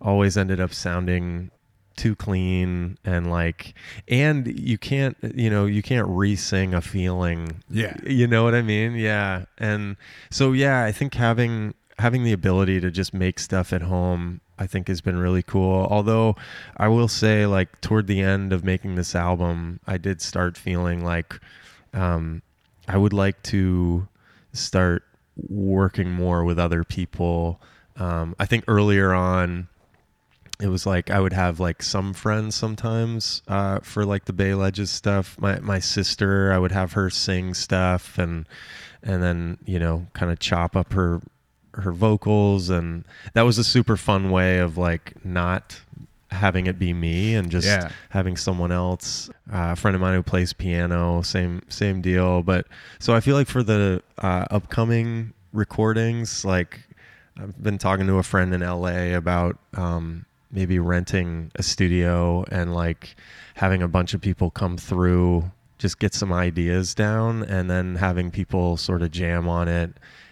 [0.01, 1.49] always ended up sounding
[1.95, 3.73] too clean and like
[4.09, 7.95] and you can't you know you can't re-sing a feeling Yeah.
[8.05, 9.95] you know what i mean yeah and
[10.29, 14.65] so yeah i think having having the ability to just make stuff at home i
[14.65, 16.35] think has been really cool although
[16.77, 21.03] i will say like toward the end of making this album i did start feeling
[21.03, 21.39] like
[21.93, 22.41] um
[22.87, 24.07] i would like to
[24.53, 25.03] start
[25.49, 27.61] working more with other people
[27.97, 29.67] um i think earlier on
[30.59, 34.53] it was like I would have like some friends sometimes uh, for like the Bay
[34.53, 35.37] Ledges stuff.
[35.39, 38.47] My my sister, I would have her sing stuff and
[39.03, 41.21] and then you know kind of chop up her
[41.75, 43.03] her vocals and
[43.33, 45.79] that was a super fun way of like not
[46.31, 47.89] having it be me and just Yeah.
[48.09, 52.67] having someone else uh, a friend of mine who plays piano same same deal but
[52.99, 56.81] so i feel like for the uh, upcoming recordings like
[57.39, 62.73] i've been talking to a friend in la about um, maybe renting a studio and
[62.73, 63.15] like
[63.55, 68.31] having a bunch of people come through just get some ideas down and then having
[68.31, 69.91] people sort of jam on it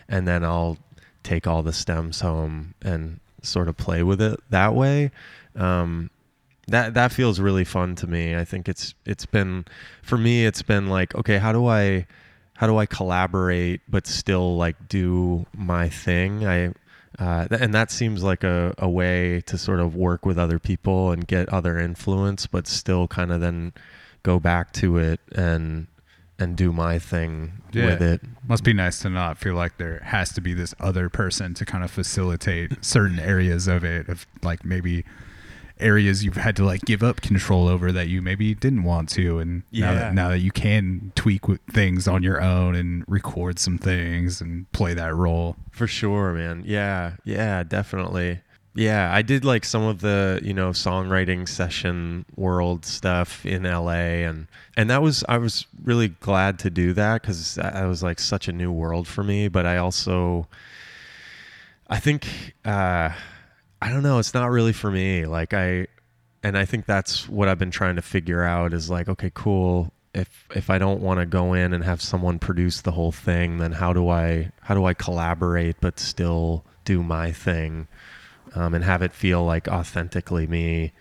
[0.09, 0.77] and then i'll
[1.23, 5.11] take all the stems home and sort of play with it that way
[5.55, 6.09] um,
[6.67, 8.35] that that feels really fun to me.
[8.35, 9.65] I think it's it's been
[10.01, 12.07] for me it's been like okay, how do I
[12.55, 16.45] how do I collaborate but still like do my thing?
[16.45, 16.73] I
[17.19, 20.57] uh, th- and that seems like a, a way to sort of work with other
[20.57, 23.73] people and get other influence, but still kind of then
[24.23, 25.85] go back to it and
[26.39, 28.21] and do my thing with it.
[28.47, 31.65] Must be nice to not feel like there has to be this other person to
[31.65, 35.05] kind of facilitate certain areas of it, of like maybe
[35.79, 39.39] areas you've had to like give up control over that you maybe didn't want to,
[39.39, 39.93] and now, Yeah.
[39.95, 44.71] that, now that you can tweak things on your own and record some things and
[44.71, 45.55] play that role.
[45.71, 46.63] For sure, man.
[46.65, 48.41] Yeah, yeah, definitely.
[48.75, 54.25] Yeah, I did like some of the, you know, songwriting session world stuff in LA
[54.25, 58.19] and and that was I was really glad to do that cuz that was like
[58.19, 60.47] such a new world for me, but I also
[61.87, 63.09] I think uh
[63.81, 65.25] I don't know, it's not really for me.
[65.27, 65.87] Like I
[66.41, 69.93] and I think that's what I've been trying to figure out is like, okay, cool.
[70.15, 73.59] If if I don't want to go in and have someone produce the whole thing,
[73.59, 77.87] then how do I how do I collaborate but still do my thing
[78.55, 80.91] um, and have it feel like authentically me?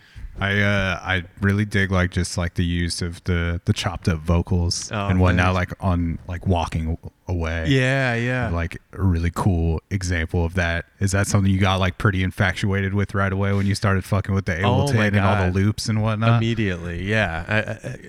[0.40, 4.20] I uh I really dig like just like the use of the the chopped up
[4.20, 6.96] vocals Oh, and whatnot, like on like walking
[7.28, 7.66] away.
[7.68, 8.48] Yeah, yeah.
[8.48, 10.86] like a really cool example of that.
[11.00, 14.34] Is that something you got like pretty infatuated with right away when you started fucking
[14.34, 16.38] with the Oh Ableton my and all the loops and whatnot?
[16.42, 18.08] immediately yeah I, I, I-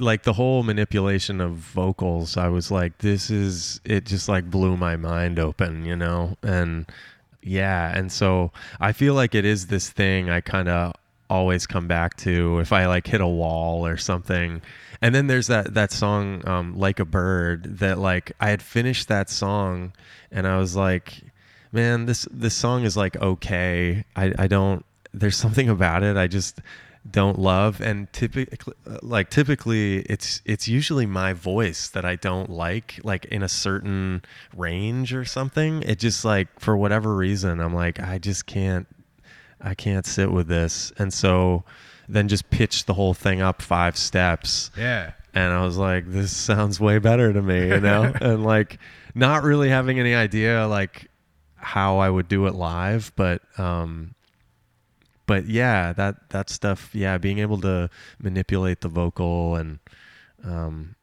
[0.00, 4.76] like the whole manipulation of vocals i was like this is it just like blew
[4.76, 6.84] my mind open you know and
[7.42, 10.92] yeah and so i feel like it is this thing i kind of
[11.32, 14.60] always come back to if i like hit a wall or something.
[15.00, 19.08] And then there's that that song um, like a bird that like i had finished
[19.08, 19.94] that song
[20.30, 21.22] and i was like
[21.72, 24.04] man this this song is like okay.
[24.14, 24.84] I i don't
[25.14, 26.16] there's something about it.
[26.16, 26.60] I just
[27.10, 28.72] don't love and typically
[29.02, 34.22] like typically it's it's usually my voice that I don't like like in a certain
[34.56, 38.86] range or something it just like for whatever reason I'm like I just can't
[39.60, 41.64] I can't sit with this and so
[42.08, 45.12] then just pitch the whole thing up five steps Yeah.
[45.34, 48.12] and I was like, this sounds way better to me, you know?
[48.20, 48.78] and like
[49.14, 51.08] not really having any idea like
[51.56, 54.14] how I would do it live, but um
[55.26, 59.78] but yeah, that that stuff, yeah, being able to manipulate the vocal and
[60.44, 60.96] um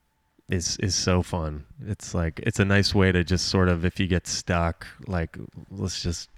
[0.50, 1.66] is is so fun.
[1.86, 5.38] It's like it's a nice way to just sort of if you get stuck, like
[5.72, 6.30] let's just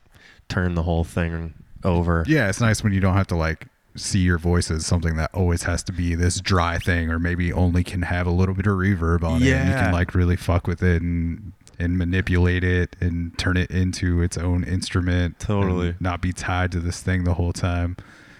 [0.49, 1.53] turn the whole thing
[1.83, 2.25] over.
[2.27, 5.29] Yeah, it's nice when you don't have to like see your voice as something that
[5.33, 8.65] always has to be this dry thing or maybe only can have a little bit
[8.65, 9.51] of reverb on it.
[9.53, 13.71] And you can like really fuck with it and and manipulate it and turn it
[13.71, 15.39] into its own instrument.
[15.39, 15.89] Totally.
[15.89, 17.97] and Not be tied to this thing the whole time.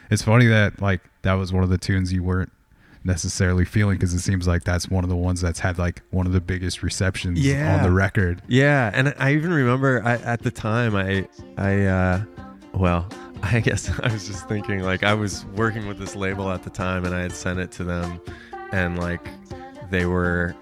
[0.10, 2.52] It's funny that like that was one of the tunes you weren't
[3.04, 6.28] necessarily feeling because it seems like that's one of the ones that's had like one
[6.28, 7.40] of the biggest receptions
[7.78, 8.42] on the record.
[8.48, 11.28] Yeah, and I even remember I, at the time I
[11.58, 12.24] I uh,
[12.74, 13.08] well
[13.44, 16.70] I guess I was just thinking like I was working with this label at the
[16.70, 18.22] time and I had sent it to them
[18.72, 19.26] and like
[19.90, 20.56] they were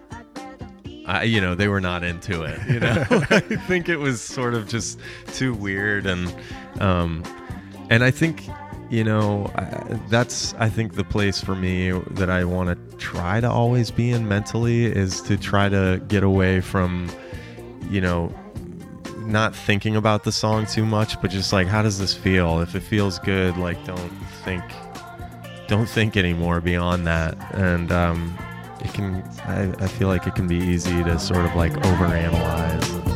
[1.10, 3.06] I you know they were not into it you know?
[3.32, 5.00] I think it was sort of just
[5.34, 6.34] too weird and
[6.80, 7.24] um
[7.90, 8.44] and I think
[8.92, 13.40] you know I, that's I think the place for me that I want to try
[13.40, 17.10] to always be in mentally is to try to get away from
[17.90, 18.32] you know
[19.18, 22.62] not thinking about the song too much but just like how does this feel?
[22.62, 24.12] If it feels good like don't
[24.44, 24.64] think
[25.68, 27.36] don't think anymore beyond that.
[27.56, 28.38] And um
[28.82, 33.10] it can I, I feel like it can be easy to sort of like overanalyze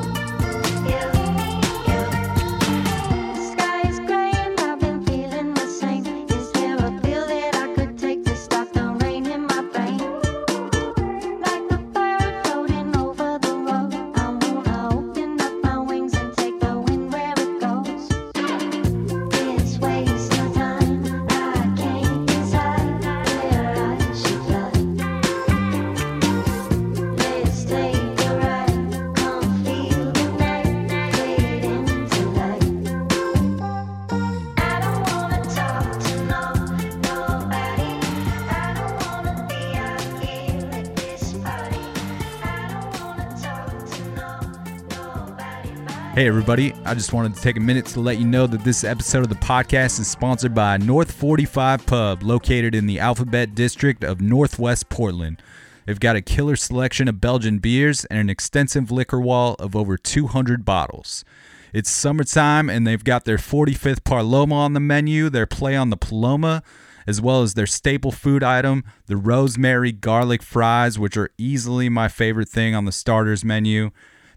[46.13, 46.75] Hey, everybody.
[46.85, 49.29] I just wanted to take a minute to let you know that this episode of
[49.29, 54.89] the podcast is sponsored by North 45 Pub, located in the Alphabet District of Northwest
[54.89, 55.41] Portland.
[55.87, 59.97] They've got a killer selection of Belgian beers and an extensive liquor wall of over
[59.97, 61.25] 200 bottles.
[61.73, 65.97] It's summertime, and they've got their 45th Paloma on the menu, their play on the
[65.97, 66.61] Paloma,
[67.07, 72.07] as well as their staple food item, the rosemary garlic fries, which are easily my
[72.07, 73.89] favorite thing on the starters menu.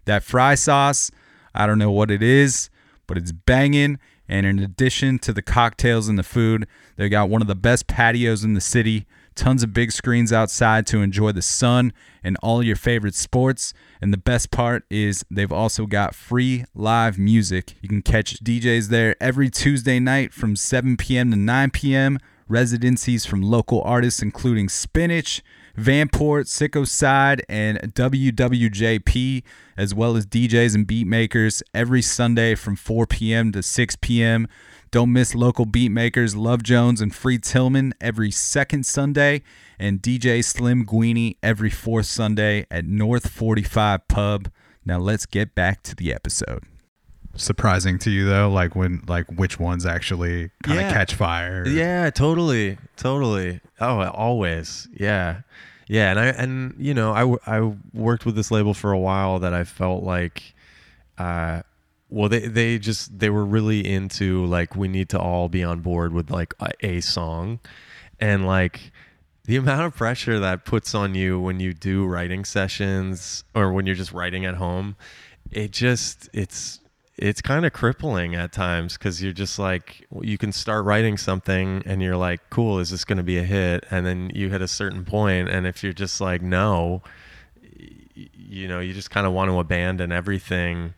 [0.05, 1.11] That fry sauce,
[1.57, 2.69] I don't know what it is,
[3.07, 3.99] but it's banging.
[4.29, 7.87] And in addition to the cocktails and the food, they got one of the best
[7.87, 9.05] patios in the city,
[9.35, 11.93] tons of big screens outside to enjoy the sun
[12.23, 13.73] and all your favorite sports.
[14.01, 17.75] And the best part is they've also got free live music.
[17.81, 21.31] You can catch DJs there every Tuesday night from 7 p.m.
[21.31, 22.19] to 9 p.m.
[22.49, 25.41] Residencies from local artists including Spinach,
[25.77, 29.43] Vanport, Sicko Side, and WWJP,
[29.77, 33.51] as well as DJs and beat makers every Sunday from 4 p.m.
[33.51, 34.47] to 6 p.m.
[34.89, 39.43] Don't miss local beat makers Love Jones and Free Tillman every second Sunday,
[39.77, 44.49] and DJ Slim Guini every fourth Sunday at North 45 Pub.
[44.85, 46.63] Now let's get back to the episode.
[47.35, 50.91] Surprising to you though, like when like which ones actually kind of Yeah.
[50.93, 51.67] catch fire.
[51.67, 53.59] Yeah, totally, totally.
[53.79, 54.87] Oh, always.
[54.97, 55.41] Yeah,
[55.87, 56.11] yeah.
[56.11, 59.39] And I and you know I w- I worked with this label for a while
[59.39, 60.53] that I felt like,
[61.17, 61.61] uh,
[62.09, 65.79] well they they just they were really into like we need to all be on
[65.81, 67.59] board with like a, a song,
[68.19, 68.91] and like
[69.45, 73.85] the amount of pressure that puts on you when you do writing sessions or when
[73.85, 74.97] you're just writing at home,
[75.51, 76.81] it just it's
[77.17, 81.81] it's kind of crippling at times because you're just like you can start writing something
[81.85, 83.85] and you're like cool is this going to be a hit?
[83.89, 87.01] And then you hit a certain point and if you're just like no
[88.13, 90.93] you know you just kind of want to abandon everything.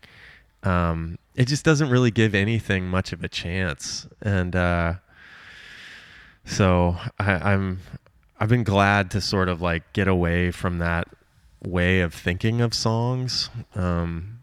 [0.63, 4.07] Um, it just doesn't really give anything much of a chance.
[4.21, 4.95] And uh,
[6.45, 7.79] so I, i'm
[8.39, 11.07] i've been glad to sort of like get away from that
[11.63, 13.49] way of thinking of songs.
[13.75, 14.38] Um,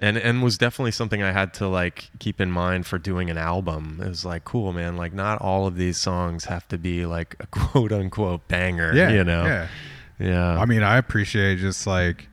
[0.00, 3.38] and and was definitely something I had to like keep in mind for doing an
[3.38, 4.00] album.
[4.02, 4.96] It was like, cool, man.
[4.96, 8.92] Like, not all of these songs have to be like a quote unquote banger.
[8.94, 9.44] yeah, you know.
[9.44, 9.68] Yeah.
[10.18, 10.58] Yeah.
[10.58, 12.28] I mean, I appreciate just like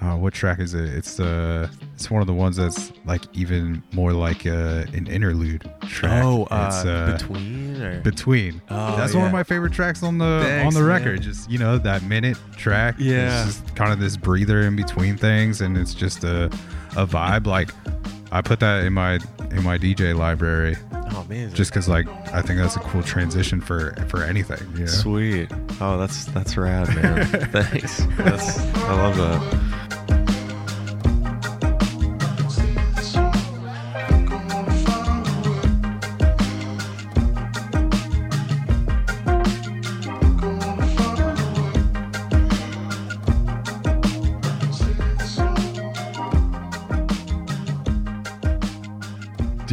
[0.00, 0.84] uh, what track is it?
[0.92, 5.70] It's the it's one of the ones that's like even more like uh, an interlude
[5.88, 6.22] track.
[6.24, 8.60] Oh, it's, uh, between or between.
[8.70, 10.98] Oh, That's one of my favorite tracks on the Thanks, on the man.
[10.98, 11.22] record.
[11.22, 12.96] Just you know that minute track.
[12.98, 13.46] Yeah.
[13.46, 16.46] it's just kind of this breather in between things, and it's just a
[16.96, 17.46] a vibe.
[17.46, 17.70] Like
[18.30, 19.14] I put that in my
[19.50, 20.76] in my DJ library
[21.16, 24.60] oh man, just because like I think that's a cool transition for for anything.
[24.74, 24.86] You know?
[24.86, 25.50] sweet.
[25.80, 27.26] Oh, that's that's rad, man.
[27.52, 28.04] Thanks.
[28.18, 29.75] That's I love that.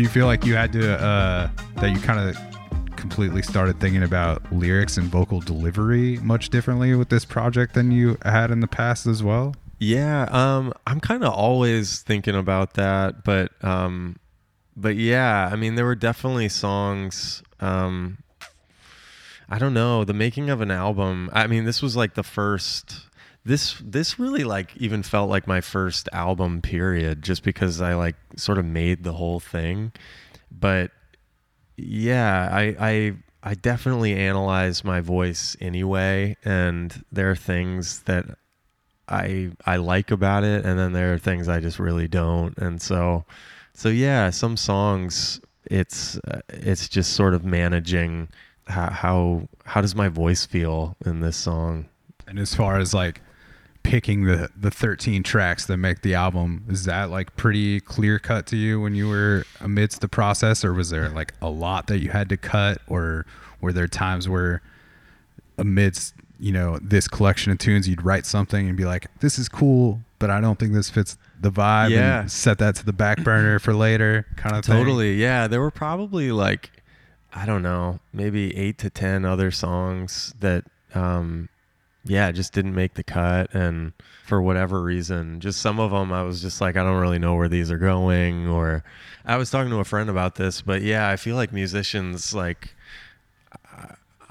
[0.03, 2.37] You feel like you had to uh, that you kind of
[2.97, 8.17] completely started thinking about lyrics and vocal delivery much differently with this project than you
[8.23, 9.55] had in the past as well?
[9.79, 14.17] Yeah, um, I'm kind of always thinking about that, but um,
[14.75, 17.41] but yeah, I mean, there were definitely songs.
[17.61, 18.17] Um,
[19.49, 21.29] I don't know the making of an album.
[21.31, 23.07] I mean, this was like the first.
[23.45, 28.15] This this really like even felt like my first album period, just because I like
[28.37, 29.91] sort of made the whole thing.
[30.51, 30.91] But
[31.75, 33.13] yeah, I I
[33.43, 38.25] I definitely analyze my voice anyway, and there are things that
[39.09, 42.81] I I like about it, and then there are things I just really don't, and
[42.81, 43.25] so
[43.73, 48.29] so yeah, some songs it's uh, it's just sort of managing
[48.67, 51.85] how how how does my voice feel in this song.
[52.27, 53.21] And as far as like
[53.83, 58.45] picking the the 13 tracks that make the album, is that like pretty clear cut
[58.47, 61.99] to you when you were amidst the process, or was there like a lot that
[61.99, 63.25] you had to cut, or
[63.61, 64.61] were there times where
[65.57, 69.47] amidst you know this collection of tunes you'd write something and be like this is
[69.47, 72.21] cool but i don't think this fits the vibe Yeah.
[72.21, 75.47] and set that to the back burner for later kind of thing Totally, yeah.
[75.47, 76.71] There were probably like
[77.35, 80.65] I don't know, maybe eight to ten other songs that
[80.95, 81.49] um
[82.05, 83.93] yeah, just didn't make the cut and
[84.25, 87.35] for whatever reason, just some of them I was just like I don't really know
[87.35, 88.83] where these are going or
[89.25, 92.73] I was talking to a friend about this, but yeah, I feel like musicians like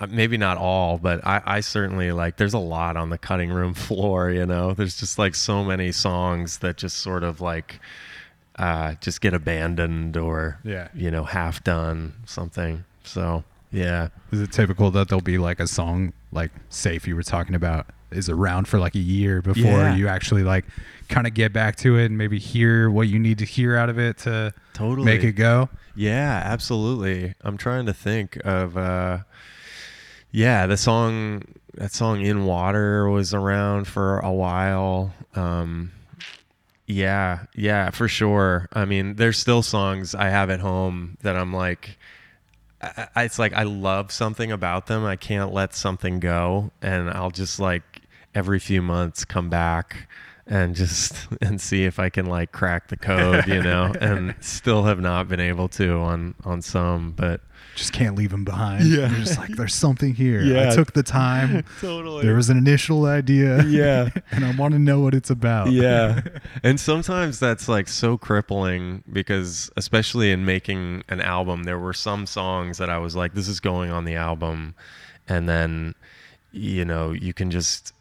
[0.01, 3.51] uh, maybe not all, but I, I certainly like there's a lot on the cutting
[3.51, 4.73] room floor, you know.
[4.75, 7.81] There's just like so many songs that just sort of like
[8.59, 10.89] uh just get abandoned or Yeah.
[10.95, 12.85] you know, half done something.
[13.05, 14.09] So yeah.
[14.31, 17.55] is it typical that there'll be like a song like safe if you were talking
[17.55, 19.95] about is around for like a year before Yeah.
[19.95, 20.65] you actually like
[21.09, 23.89] kind of get back to it and maybe hear what you need to hear out
[23.89, 25.05] of it to Totally.
[25.07, 27.35] make it go Yeah, absolutely.
[27.43, 29.19] I'm trying to think of uh
[30.31, 31.43] yeah, the song
[31.75, 35.15] that song In Water was around for a while.
[35.35, 35.93] Um
[36.87, 38.69] yeah, yeah, for sure.
[38.73, 41.97] I mean, there's still songs I have at home that I'm like
[42.83, 45.05] I, it's like I love something about them.
[45.05, 48.03] I can't let something go and I'll just like
[48.35, 50.09] every few months come back
[50.47, 54.85] and just and see if I can like crack the code, you know, and still
[54.85, 57.41] have not been able to on on some, but
[57.75, 58.85] just can't leave them behind.
[58.85, 59.11] Yeah.
[59.11, 60.43] you're just like there's something here.
[60.43, 60.71] Yeah.
[60.71, 61.65] i took the time.
[61.81, 62.23] Totally.
[62.23, 63.65] There was an initial idea.
[63.65, 64.11] Yeah.
[64.31, 65.71] and i want to know what it's about.
[65.71, 66.21] Yeah.
[66.65, 72.27] And sometimes that's like so crippling because especially in making an album there were some
[72.27, 74.75] songs that i was like this is going on the album.
[75.29, 75.95] And then
[76.53, 77.95] you know you can just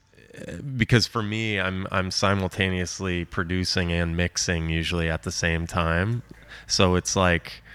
[0.77, 6.23] because for me i'm i'm simultaneously producing and mixing usually at the same time.
[6.67, 7.70] So it's like eh,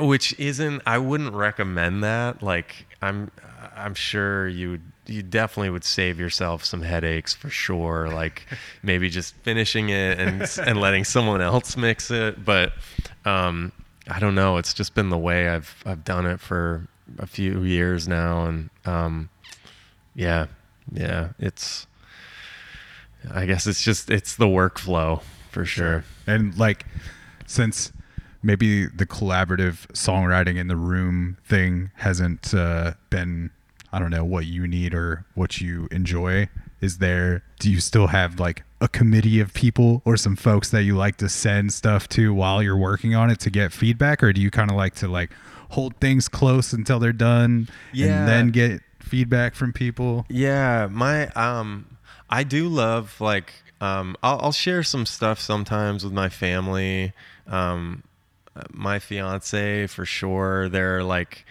[0.00, 3.30] which isn't i wouldn't recommend that like i'm
[3.76, 8.46] i'm sure you would you definitely would save yourself some headaches for sure like
[8.82, 12.72] maybe just finishing it and and letting someone else mix it but
[13.24, 13.70] um
[14.08, 16.86] i don't know it's just been the way i've i've done it for
[17.18, 19.28] a few years now and um
[20.14, 20.46] yeah
[20.92, 21.86] yeah it's
[23.32, 25.20] i guess it's just it's the workflow
[25.56, 26.04] for sure.
[26.26, 26.84] And like
[27.46, 27.90] since
[28.46, 33.50] maybe the collaborative songwriting in the room thing hasn't uh, been
[33.92, 36.48] i don't know what you need or what you enjoy
[36.80, 40.82] is there do you still have like a committee of people or some folks that
[40.82, 44.32] you like to send stuff to while you're working on it to get feedback or
[44.32, 45.30] do you kind of like to like
[45.70, 48.06] hold things close until they're done Yeah.
[48.06, 51.86] and then get feedback from people Yeah, my um
[52.28, 57.12] I do love like um I'll, I'll share some stuff sometimes with my family.
[57.46, 58.02] Um
[58.70, 60.68] my fiance for sure.
[60.68, 61.44] They're like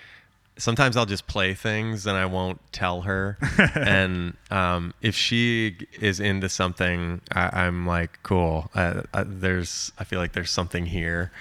[0.58, 3.38] sometimes I'll just play things and I won't tell her.
[3.76, 8.70] and um, if she is into something, I, I'm like, cool.
[8.74, 11.32] Uh, uh, there's, I feel like there's something here,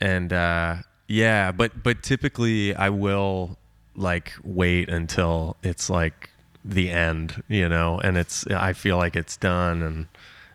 [0.00, 0.76] and uh,
[1.06, 1.52] yeah.
[1.52, 3.56] But but typically I will
[3.94, 6.30] like wait until it's like
[6.64, 10.06] the end, you know, and it's I feel like it's done and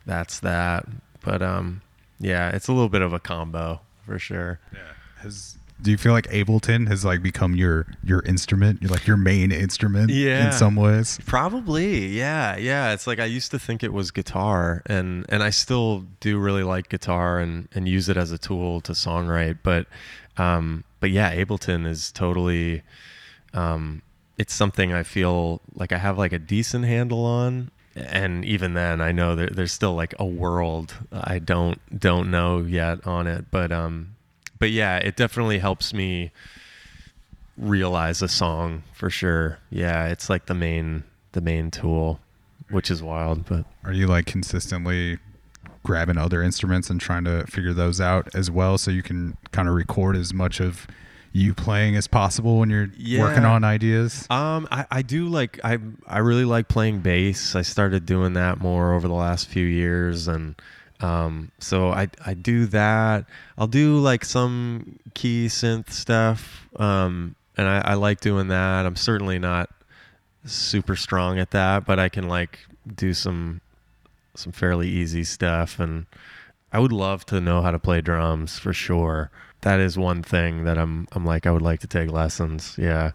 [0.06, 0.86] that's that.
[1.24, 1.82] But um,
[2.20, 3.82] yeah, it's a little bit of a combo
[4.12, 4.60] for sure.
[5.20, 8.82] Has do you feel like Ableton has like become your your instrument?
[8.82, 10.48] You're like your main instrument Yeah.
[10.48, 11.20] in some ways.
[11.26, 12.94] Probably, yeah, yeah.
[12.94, 16.64] It's like I used to think it was guitar, and and I still do really
[16.64, 19.60] like guitar and and use it as a tool to songwrite.
[19.64, 19.88] But,
[20.38, 22.84] um, but yeah, Ableton is totally,
[23.54, 24.02] um,
[24.38, 27.72] it's something I feel like I have like a decent handle on.
[27.96, 32.60] And even then, I know that there's still like a world I don't don't know
[32.60, 33.46] yet on it.
[33.52, 34.16] But um,
[34.60, 36.32] but yeah, it definitely helps me
[37.58, 39.60] realize a song for sure.
[39.70, 42.20] Yeah, it's like the main the main tool,
[42.70, 45.20] which is wild, but Are you like consistently
[45.84, 49.68] grabbing other instruments and trying to figure those out as well so you can kind
[49.68, 50.88] of record as much of
[51.34, 52.90] you playing as possible when you're
[53.22, 54.28] working on ideas?
[54.30, 55.78] um I, I do like I
[56.08, 57.56] I really like playing bass.
[57.56, 60.56] I started doing that more over the last few years and
[61.00, 63.26] um so I I do that.
[63.58, 66.68] I'll do like some key synth stuff.
[66.76, 68.86] Um and I, I like doing that.
[68.86, 69.70] I'm certainly not
[70.46, 72.60] super strong at that, but I can like
[72.96, 73.62] do some
[74.36, 76.06] some fairly easy stuff and
[76.74, 79.30] I would love to know how to play drums for sure.
[79.62, 82.76] That is one thing that I'm I'm like I would like to take lessons.
[82.78, 83.12] Yeah.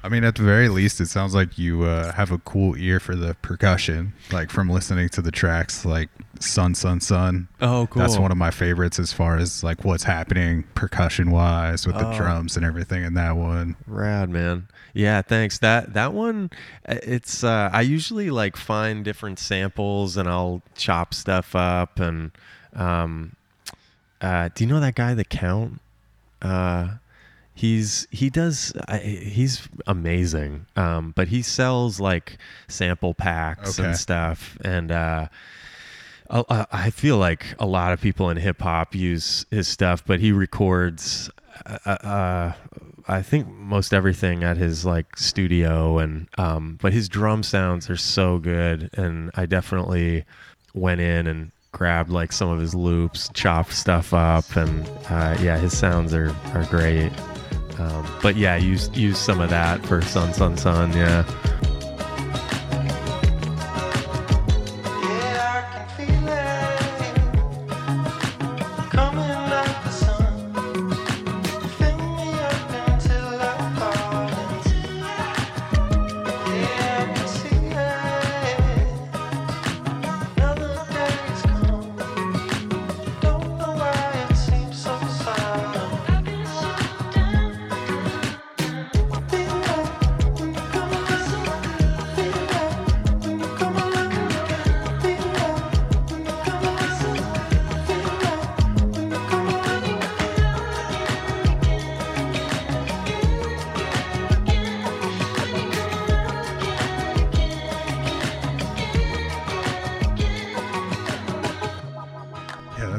[0.00, 3.00] I mean, at the very least, it sounds like you uh, have a cool ear
[3.00, 8.00] for the percussion, like from listening to the tracks, like "Sun, Sun, Sun." Oh, cool!
[8.02, 12.06] That's one of my favorites as far as like what's happening percussion wise with the
[12.08, 12.16] Oh.
[12.16, 13.74] drums and everything in that one.
[13.88, 14.68] Rad, man.
[14.94, 15.58] Yeah, thanks.
[15.58, 16.50] That that one
[16.88, 22.30] uh, it's uh I usually like find different samples and I'll chop stuff up and
[22.76, 23.34] um
[24.20, 25.80] uh do you know that guy the Kount?
[26.42, 26.88] Uh
[27.54, 30.66] he's he does I, he's amazing.
[30.76, 33.88] Um but he sells like sample packs Okay.
[33.88, 35.28] and stuff and uh
[36.30, 40.30] I- feel like a lot of people in hip hop use his stuff, but he
[40.30, 41.30] records.
[41.64, 42.52] Uh, uh,
[43.08, 47.96] I think most everything at his like studio, and um, but his drum sounds are
[47.96, 50.26] so good, and I definitely
[50.74, 55.58] went in and grabbed like some of his loops, chopped stuff up, and uh, yeah,
[55.58, 57.12] his sounds are are great.
[57.78, 60.92] Um, but yeah, use use some of that for Sun Sun Sun.
[60.92, 61.24] Yeah.
[61.24, 61.77] Yeah,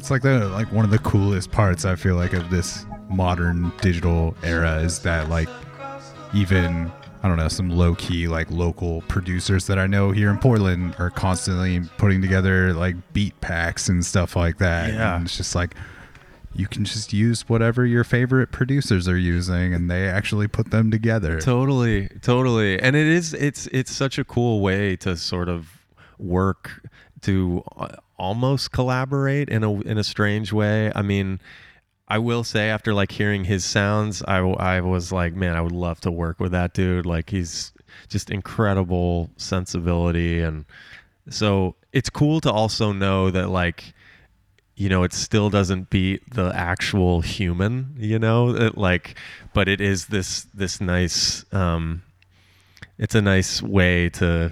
[0.09, 3.71] that's like the like one of the coolest parts I feel like of this modern
[3.81, 5.49] digital era is that like
[6.33, 6.91] even
[7.21, 10.95] I don't know some low key like local producers that I know here in Portland
[10.97, 14.93] are constantly putting together like beat packs and stuff like that.
[14.93, 15.17] Yeah.
[15.17, 15.75] and it's just like
[16.55, 20.89] you can just use whatever your favorite producers are using, and they actually put them
[20.89, 21.39] together.
[21.39, 22.79] Totally, totally.
[22.81, 25.67] And it is it's it's such a cool way to sort of
[26.17, 26.81] work
[27.21, 27.89] to uh,
[28.19, 30.91] almost collaborate in a in a strange way.
[30.93, 31.39] I mean,
[32.07, 35.71] I will say after like hearing his sounds, I I was like, man, I would
[35.71, 37.05] love to work with that dude.
[37.05, 37.71] Like he's
[38.07, 40.65] just incredible sensibility and
[41.29, 43.93] so it's cool to also know that like
[44.75, 49.17] you know it still doesn't beat the actual human you know it, like
[49.53, 52.01] but it is this this nice um
[52.97, 54.51] it's a nice way to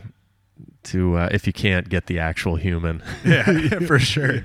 [0.88, 4.44] to uh, if you can't get the actual human yeah, for sure.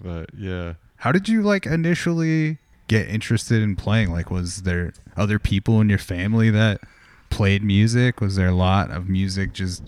[0.00, 2.58] but yeah How did you like initially
[2.88, 4.10] get interested in playing?
[4.12, 6.80] Like, was there other people in your family that
[7.30, 8.20] played music?
[8.20, 9.82] Was there a lot of music just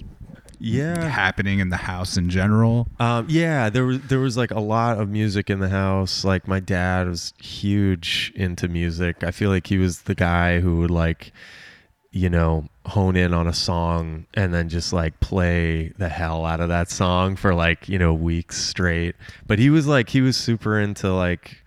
[0.59, 1.09] Yeah.
[1.09, 2.89] happening in the house in general.
[2.99, 6.25] Um, yeah, there was there was like a lot of music in the house.
[6.25, 9.23] Like my dad was huge into music.
[9.23, 11.33] I feel like he was the guy who would like,
[12.17, 16.61] you know, hone in on a song and then just like play the hell out
[16.61, 19.15] of that song for like you know weeks straight.
[19.47, 21.59] But he was like he was super into like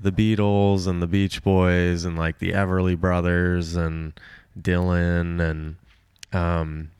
[0.00, 4.18] the Beatles and the Beach Boys and like the Everly Brothers and
[4.58, 5.76] Dylan and
[6.32, 6.90] um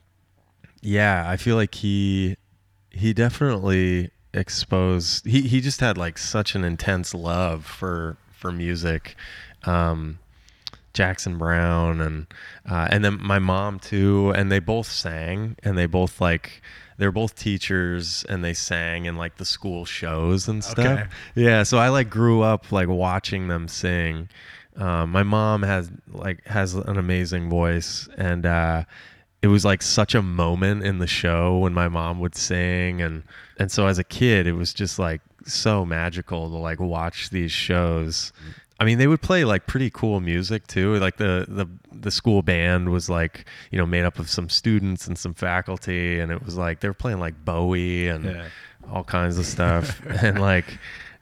[0.82, 2.36] yeah, I feel like he
[2.90, 9.16] he definitely exposed he he just had like such an intense love for for music.
[9.64, 10.18] Um
[10.93, 12.26] Jackson Browne and
[12.68, 16.62] uh, and then my mom too, and they both sang and they both like
[16.99, 20.78] they're both teachers and they sang in like the school shows and stuff.
[21.01, 21.05] Okay.
[21.34, 24.28] Yeah, so I like grew up like watching them sing.
[24.76, 28.84] Um, my mom has like has an amazing voice and uh,
[29.43, 33.22] it was like such a moment in the show when my mom would sing and
[33.59, 37.51] and so as a kid it was just like so magical to like watch these
[37.51, 38.32] shows
[38.80, 40.96] i mean they would play like pretty cool music too.
[40.96, 45.06] Like the the the school band was like you know made up of some students
[45.06, 48.48] and some faculty and it was like they were playing like bowie and Yeah.
[48.90, 50.00] all kinds of stuff.
[50.24, 50.78] And like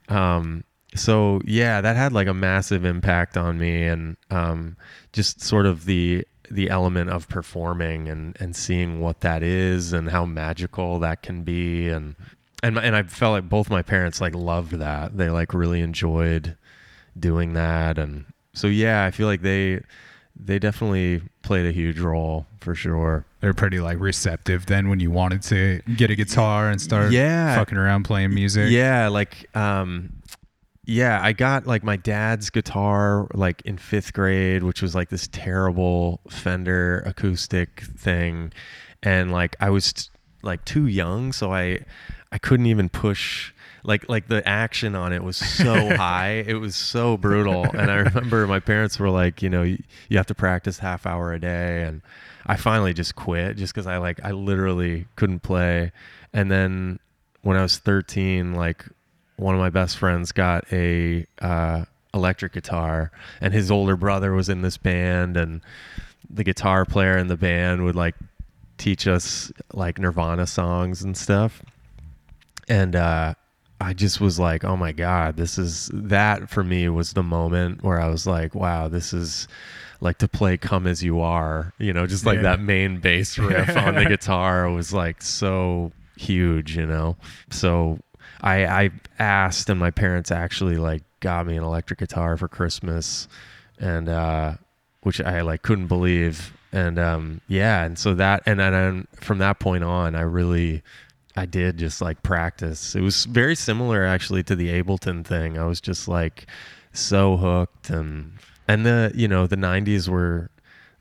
[0.09, 4.77] um so yeah that had like a massive impact on me and um
[5.13, 10.09] just sort of the the element of performing and and seeing what that is and
[10.11, 11.89] how magical that can be.
[11.91, 12.15] And
[12.63, 15.17] and and I felt like both my parents like loved that.
[15.17, 16.57] They like really enjoyed
[17.21, 19.83] doing that and so yeah I feel like they
[20.41, 25.11] they definitely played a huge role for sure They're pretty like receptive then when you
[25.11, 27.57] wanted to get a guitar and start Yeah.
[27.57, 28.71] fucking around playing music.
[28.71, 30.13] Yeah, like um
[30.85, 35.29] yeah, I got like my dad's guitar like in 5th grade, which was like this
[35.31, 38.53] terrible Fender acoustic thing
[39.03, 40.11] and like I was
[40.43, 41.85] like too young so I
[42.33, 43.53] I couldn't even push
[43.85, 46.45] like like the action on it was so high.
[46.47, 47.65] It was so brutal.
[47.65, 51.07] And i remember my parents were like you know you, you have to practice half
[51.07, 51.83] hour a day.
[51.83, 52.03] And
[52.47, 55.93] i finally just quit just because i like i literally couldn't play.
[56.33, 56.99] And then
[57.43, 58.85] when i was 13 like
[59.37, 64.49] one of my best friends got a uh, electric guitar and his older brother was
[64.49, 65.61] in this band and
[66.29, 68.17] the guitar player in the band would like
[68.79, 71.63] teach us like nirvana songs and stuff.
[72.69, 73.35] And uh
[73.81, 77.83] I just was like, oh my God, this is that for me was the moment
[77.85, 79.47] where I was like, wow, this is
[80.01, 82.43] like to play Come As You Are, you know, just like Yeah.
[82.43, 87.17] that main bass riff on the guitar was like so huge, you know?
[87.51, 88.01] So
[88.41, 93.29] I, I asked, and my parents actually like got me an electric guitar for Christmas,
[93.79, 94.55] and, uh,
[95.03, 96.53] which I like couldn't believe.
[96.73, 97.85] And, um, yeah.
[97.85, 100.83] And so that, and then from that point on, I really,
[101.39, 102.95] I did just like practice.
[102.95, 105.57] It was very similar actually to the Ableton thing.
[105.57, 106.47] I was just like
[106.93, 108.33] so hooked and
[108.67, 110.51] and the you know the 90s were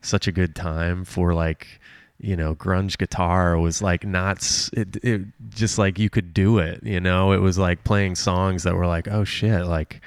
[0.00, 1.80] such a good time for like
[2.20, 4.38] you know grunge guitar was like not
[4.72, 8.62] it, it just like you could do it you know it was like playing songs
[8.62, 10.00] that were like oh shit like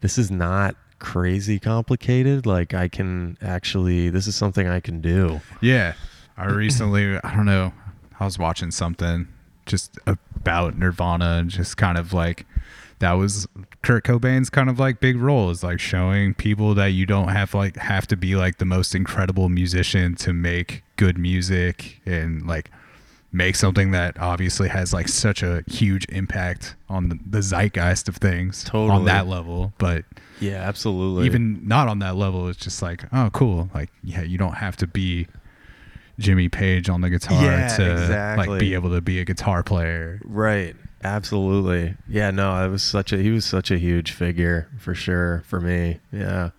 [0.00, 5.40] this is not crazy complicated like i can actually this is something i can do
[5.60, 5.94] Yeah.
[6.36, 7.72] I recently, I don't know,
[8.20, 9.26] I was watching something
[9.66, 12.46] just about Nirvana and just kind of like
[12.98, 13.46] that was
[13.82, 17.52] Kurt Cobain's kind of like big role is like showing people that you don't have
[17.52, 22.70] like have to be like the most incredible musician to make good music and like
[23.32, 28.16] make something that obviously has like such a huge impact on the, the zeitgeist of
[28.16, 28.98] things Totally.
[28.98, 30.04] on that level but
[30.40, 34.38] yeah absolutely even not on that level it's just like oh cool like yeah you
[34.38, 35.26] don't have to be
[36.18, 38.46] jimmy page on the guitar Yeah, to exactly.
[38.48, 40.74] like be able to be a guitar player Right.
[41.04, 41.94] Absolutely.
[42.08, 45.60] Yeah, no, it was such a he was such a huge figure for sure for
[45.60, 46.00] me.
[46.10, 46.50] Yeah.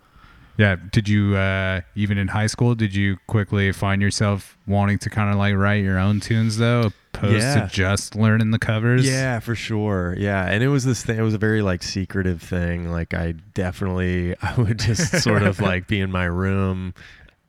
[0.56, 5.10] yeah did you uh even in high school did you quickly find yourself wanting to
[5.10, 7.66] kind of like write your own tunes though opposed Yeah.
[7.66, 10.14] to just learning the covers Yeah, for sure.
[10.18, 11.18] Yeah, and it was this thing.
[11.18, 12.90] It was a very like secretive thing.
[12.90, 16.94] Like I definitely, I would just sort of like be in my room.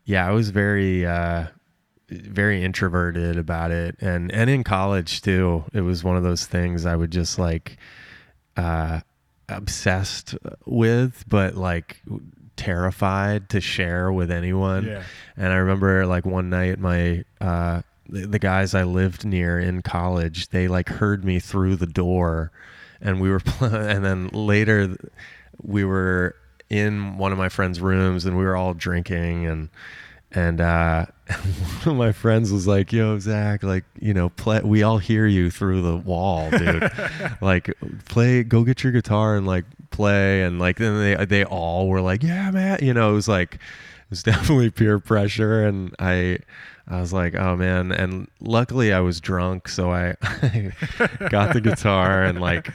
[0.05, 1.47] Yeah, I was very, uh,
[2.09, 5.63] very introverted about it, and and in college too.
[5.73, 7.77] It was one of those things I would just like,
[8.57, 9.01] uh,
[9.47, 10.35] obsessed
[10.65, 12.01] with, but like
[12.55, 14.85] terrified to share with anyone.
[14.85, 15.03] Yeah.
[15.37, 19.81] And I remember like one night my uh the, the guys I lived near in
[19.81, 22.51] college, they like heard me through the door
[23.01, 24.97] and we were pl- and then later
[25.61, 26.35] we were
[26.69, 29.69] in one of my friends' rooms and we were all drinking and
[30.31, 31.05] and uh,
[31.83, 34.61] one of my friends was like, "Yo, Zach, like you know, play.
[34.63, 36.91] We all hear you through the wall, dude.
[37.41, 37.71] like,
[38.05, 38.43] play.
[38.43, 42.23] Go get your guitar and like play." And like then they they all were like,
[42.23, 46.39] "Yeah, man." You know, it was like it was definitely peer pressure, and I.
[46.91, 47.91] I was like, oh man.
[47.91, 49.67] And luckily I was drunk.
[49.67, 50.15] So I
[51.29, 52.73] got the guitar and like,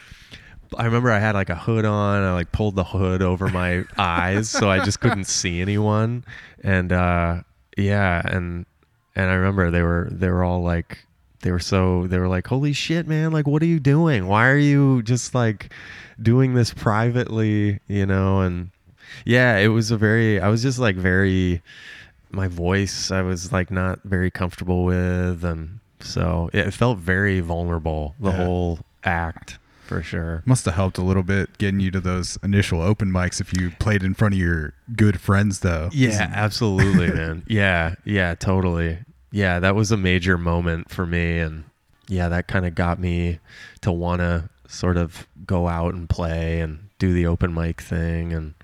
[0.78, 2.22] I remember I had like a hood on.
[2.22, 4.48] I like pulled the hood over my eyes.
[4.48, 6.24] So I just couldn't see anyone.
[6.62, 7.42] And, uh,
[7.76, 8.22] yeah.
[8.24, 8.66] And,
[9.16, 11.04] and I remember they were, they were all like,
[11.42, 13.30] they were so, they were like, holy shit, man.
[13.32, 14.26] Like, what are you doing?
[14.26, 15.72] Why are you just like
[16.20, 18.40] doing this privately, you know?
[18.40, 18.70] And
[19.24, 21.62] yeah, it was a very, I was just like very,
[22.30, 28.16] my voice I was like not very comfortable with and so it felt very vulnerable
[28.18, 28.44] the Yeah.
[28.44, 30.42] whole act for sure.
[30.46, 33.70] Must have helped a little bit getting you to those initial open mics if you
[33.78, 35.90] played in front of your good friends though.
[35.92, 37.42] Yeah, absolutely, man.
[37.48, 38.98] Yeah, yeah, totally.
[39.30, 41.64] Yeah, that was a major moment for me and
[42.08, 43.38] yeah, that kind of got me
[43.82, 48.32] to want to sort of go out and play and do the open mic thing
[48.32, 48.54] and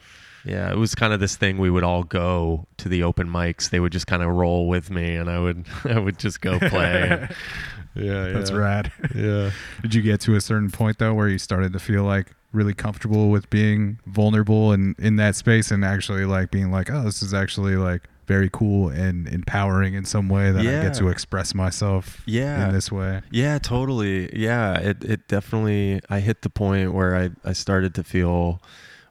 [0.44, 3.68] yeah, it was kind of this thing we would all go to the open mics.
[3.68, 6.58] They would just kind of roll with me and I would I would just go
[6.58, 7.28] play.
[7.94, 8.56] yeah, That's yeah.
[8.56, 8.92] rad.
[9.14, 9.50] Yeah.
[9.82, 12.74] Did you get to a certain point though where you started to feel like really
[12.74, 17.22] comfortable with being vulnerable and in that space and actually like being like, oh, this
[17.22, 21.52] is actually like very cool and empowering in some way that I get to express
[21.54, 22.68] myself Yeah.
[22.68, 23.22] in this way.
[23.30, 24.30] Yeah, totally.
[24.38, 28.62] Yeah, it it definitely I hit the point where I I started to feel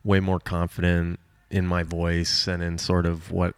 [0.03, 1.19] way more confident
[1.51, 3.55] in my voice and in sort of what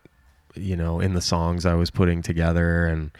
[0.55, 3.11] you know, in the songs I was putting together and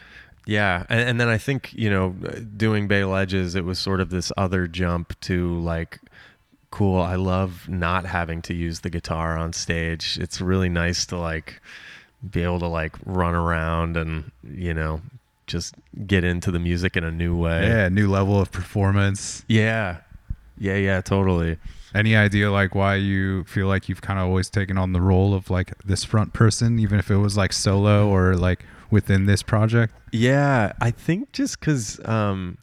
[0.52, 2.10] yeah, and, and then I think, you know,
[2.58, 6.00] doing Bay Ledges, it was sort of this other jump to like
[6.72, 10.18] cool, I love not having to use the guitar on stage.
[10.20, 11.62] It's really nice to like
[12.28, 15.02] be able to like run around and, you know,
[15.48, 15.76] just
[16.08, 17.68] get into the music in a new way.
[17.68, 19.44] Yeah, new level of performance.
[19.48, 19.98] Yeah.
[20.58, 21.58] Yeah, yeah, totally.
[21.94, 25.34] Any idea like why you feel like you've kind of always taken on the role
[25.34, 29.42] of like this front person, even if it was like solo or like within this
[29.44, 29.94] project?
[30.12, 32.58] Yeah, I think just cuz um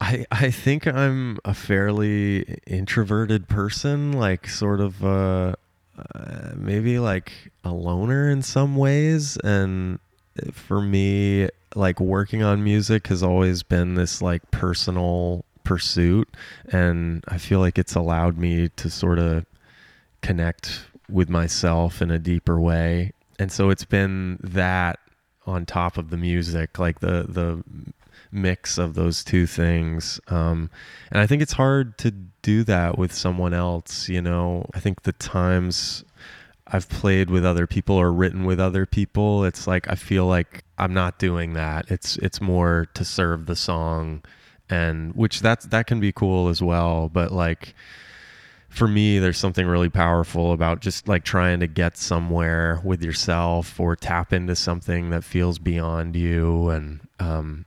[0.00, 5.54] I I think I'm a fairly introverted person, like sort of uh,
[5.96, 7.32] uh maybe like
[7.64, 9.98] a loner in some ways and
[10.52, 16.28] for me like working on music has always been this like personal pursuit
[16.70, 19.46] and I feel like it's allowed me to sort of
[20.22, 23.12] connect with myself in a deeper way.
[23.38, 24.98] And so it's been that
[25.46, 27.62] on top of the music, like the the
[28.32, 30.20] mix of those two things.
[30.28, 30.70] Um,
[31.10, 34.08] and I think it's hard to do that with someone else.
[34.08, 36.04] You know, I think the times
[36.66, 40.64] I've played with other people or written with other people, it's like I feel like
[40.78, 41.90] I'm not doing that.
[41.90, 44.22] It's it's more to serve the song,
[44.68, 47.08] and which that's that can be cool as well.
[47.08, 47.74] But like
[48.74, 53.78] for me, there's something really powerful about just like trying to get somewhere with yourself
[53.78, 56.70] or tap into something that feels beyond you.
[56.70, 57.66] And, um,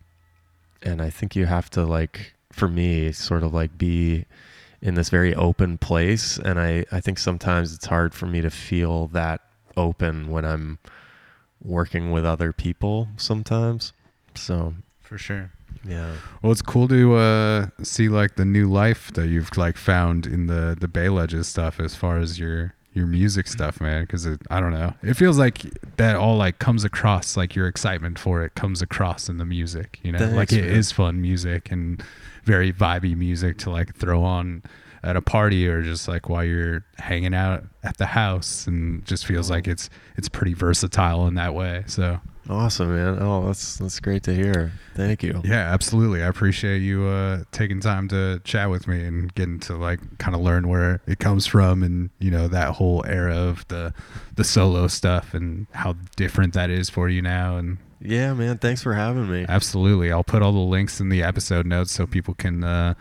[0.84, 4.26] and I think you have to like, for me, sort of like be
[4.82, 6.38] in this very open place.
[6.40, 9.40] And I, I think sometimes it's hard for me to feel that
[9.78, 10.78] open when I'm
[11.64, 13.94] working with other people sometimes.
[14.36, 15.52] So, For sure.
[15.88, 16.16] Yeah.
[16.42, 20.48] Well, it's cool to uh, see like the new life that you've like found in
[20.48, 24.04] the the Bay Ledges stuff as far as your your music stuff, man.
[24.04, 25.62] Because I don't know, it feels like
[25.98, 30.00] that all like comes across like your excitement for it comes across in the music.
[30.04, 30.76] You know, Thanks, like it man.
[30.76, 32.04] is fun music and
[32.44, 34.64] very vibey music to like throw on
[35.04, 39.26] at a party or just like while you're hanging out at the house and just
[39.26, 41.84] feels like it's it's pretty versatile in that way.
[41.88, 42.20] So
[42.50, 43.18] Awesome, man.
[43.22, 44.72] Oh, that's, that's great to hear.
[44.96, 45.42] Thank you.
[45.44, 46.24] Yeah, absolutely.
[46.24, 50.34] I appreciate you uh, taking time to chat with me and getting to like kind
[50.36, 53.94] of learn where it comes from and you know that whole era of the
[54.36, 58.58] the solo stuff and how different that is for you now and Yeah, man.
[58.60, 59.46] Thanks for having me.
[59.50, 60.12] absolutely.
[60.12, 62.94] I'll put all the links in the episode notes so people can uh,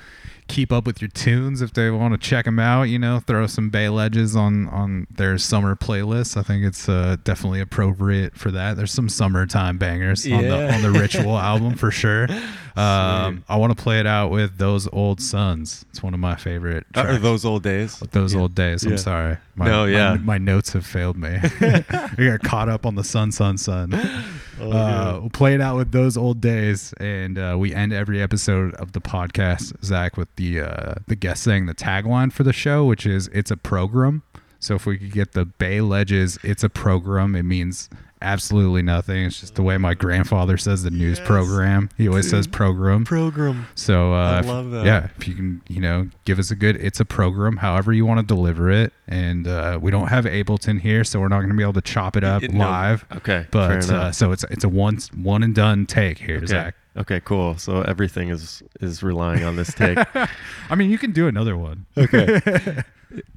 [0.48, 2.84] keep up with your tunes if they want to check them out.
[2.84, 6.36] You know, throw some Bay Ledges on on their summer playlist.
[6.36, 8.76] I think it's uh, definitely appropriate for that.
[8.76, 12.28] There's some summertime bangers on the on the Ritual album for sure.
[12.76, 15.86] Um, I want to play it out with those old sons.
[15.90, 16.86] It's one of my favorite.
[16.94, 17.16] Uh, Tracks.
[17.16, 17.98] Are those old days?
[18.12, 18.84] those old days.
[18.84, 18.96] I'm Yeah.
[18.98, 19.36] sorry.
[19.54, 20.10] My, No, yeah.
[20.14, 21.38] My, my notes have failed me.
[21.60, 23.92] I got caught up on the sun, sun, sun.
[24.60, 28.22] Oh, uh, we'll play it out with those old days, and uh, we end every
[28.22, 32.52] episode of the podcast, Zach, with the uh, the guest saying the tagline for the
[32.52, 34.22] show, which is "It's a program."
[34.58, 37.36] So if we could get the Bay Ledges, it's a program.
[37.36, 37.88] It means
[38.22, 39.24] absolutely nothing.
[39.26, 41.88] It's just the way my grandfather says the news program.
[41.96, 43.04] He always says program.
[43.04, 43.66] Program.
[43.74, 44.84] So uh, I if- love that.
[44.86, 46.76] Yeah, if you can, you know, give us a good.
[46.76, 50.80] It's a program, however you want to deliver it, and uh, we don't have Ableton
[50.80, 52.60] here, so we're not going to be able to chop it up It- no.
[52.60, 53.04] live.
[53.12, 56.46] Okay, fair but uh, so it's it's a one one and done take here, Okay.
[56.46, 56.74] Zach.
[56.96, 57.58] Okay, cool.
[57.58, 59.98] So everything is is relying on this take.
[60.70, 61.86] I mean, you can do another one.
[61.96, 62.40] okay.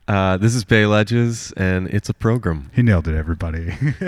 [0.08, 2.72] Uh, this is Bay Ledges, and it's a program.
[2.74, 3.68] He nailed it, everybody.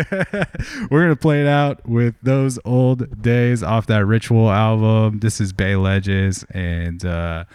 [0.90, 5.20] We're gonna play it out with those old days off that Ritual album.
[5.20, 7.46] This is Bay Ledges, and uh,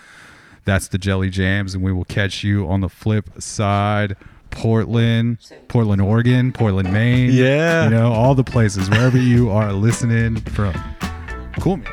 [0.64, 4.16] that's the Jelly Jams, and we will catch you on the flip side.
[4.50, 7.32] Portland, Portland, Oregon, Portland, Maine.
[7.32, 7.84] Yeah.
[7.84, 10.72] you know all the places wherever you are listening from.
[11.60, 11.92] Cool, man.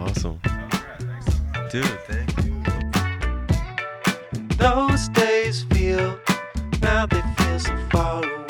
[0.00, 0.40] Awesome.
[1.70, 2.62] Dude, thank you.
[4.56, 6.18] Those days feel,
[6.80, 8.43] now they feel so far away.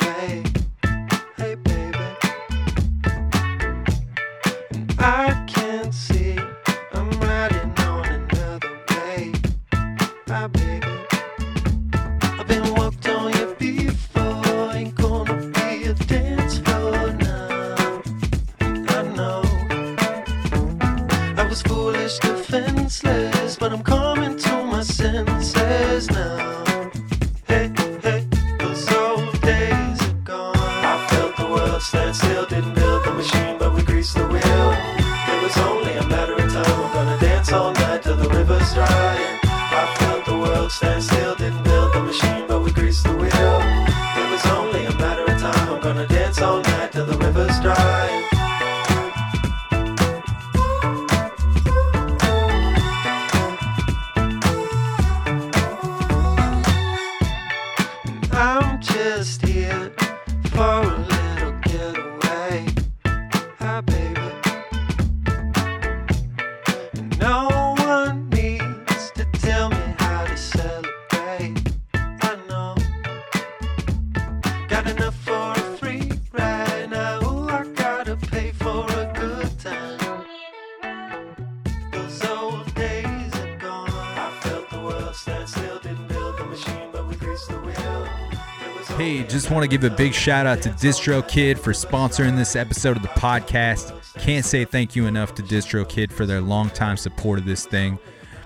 [89.65, 93.95] To give a big shout out to DistroKid for sponsoring this episode of the podcast.
[94.19, 97.99] Can't say thank you enough to DistroKid for their longtime support of this thing.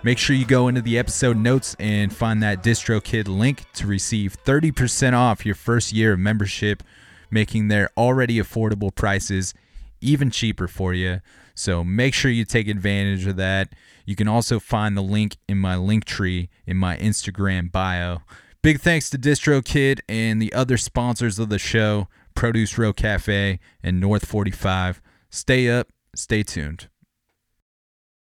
[0.04, 4.36] Make sure you go into the episode notes and find that DistroKid link to receive
[4.44, 6.84] 30% off your first year of membership,
[7.32, 9.54] making their already affordable prices
[10.00, 11.20] even cheaper for you.
[11.56, 13.72] So make sure you take advantage of that.
[14.06, 18.22] You can also find the link in my link tree in my Instagram bio.
[18.60, 24.00] Big thanks to DistroKid and the other sponsors of the show, Produce Row Cafe and
[24.00, 25.00] North 45.
[25.30, 26.88] Stay up, stay tuned.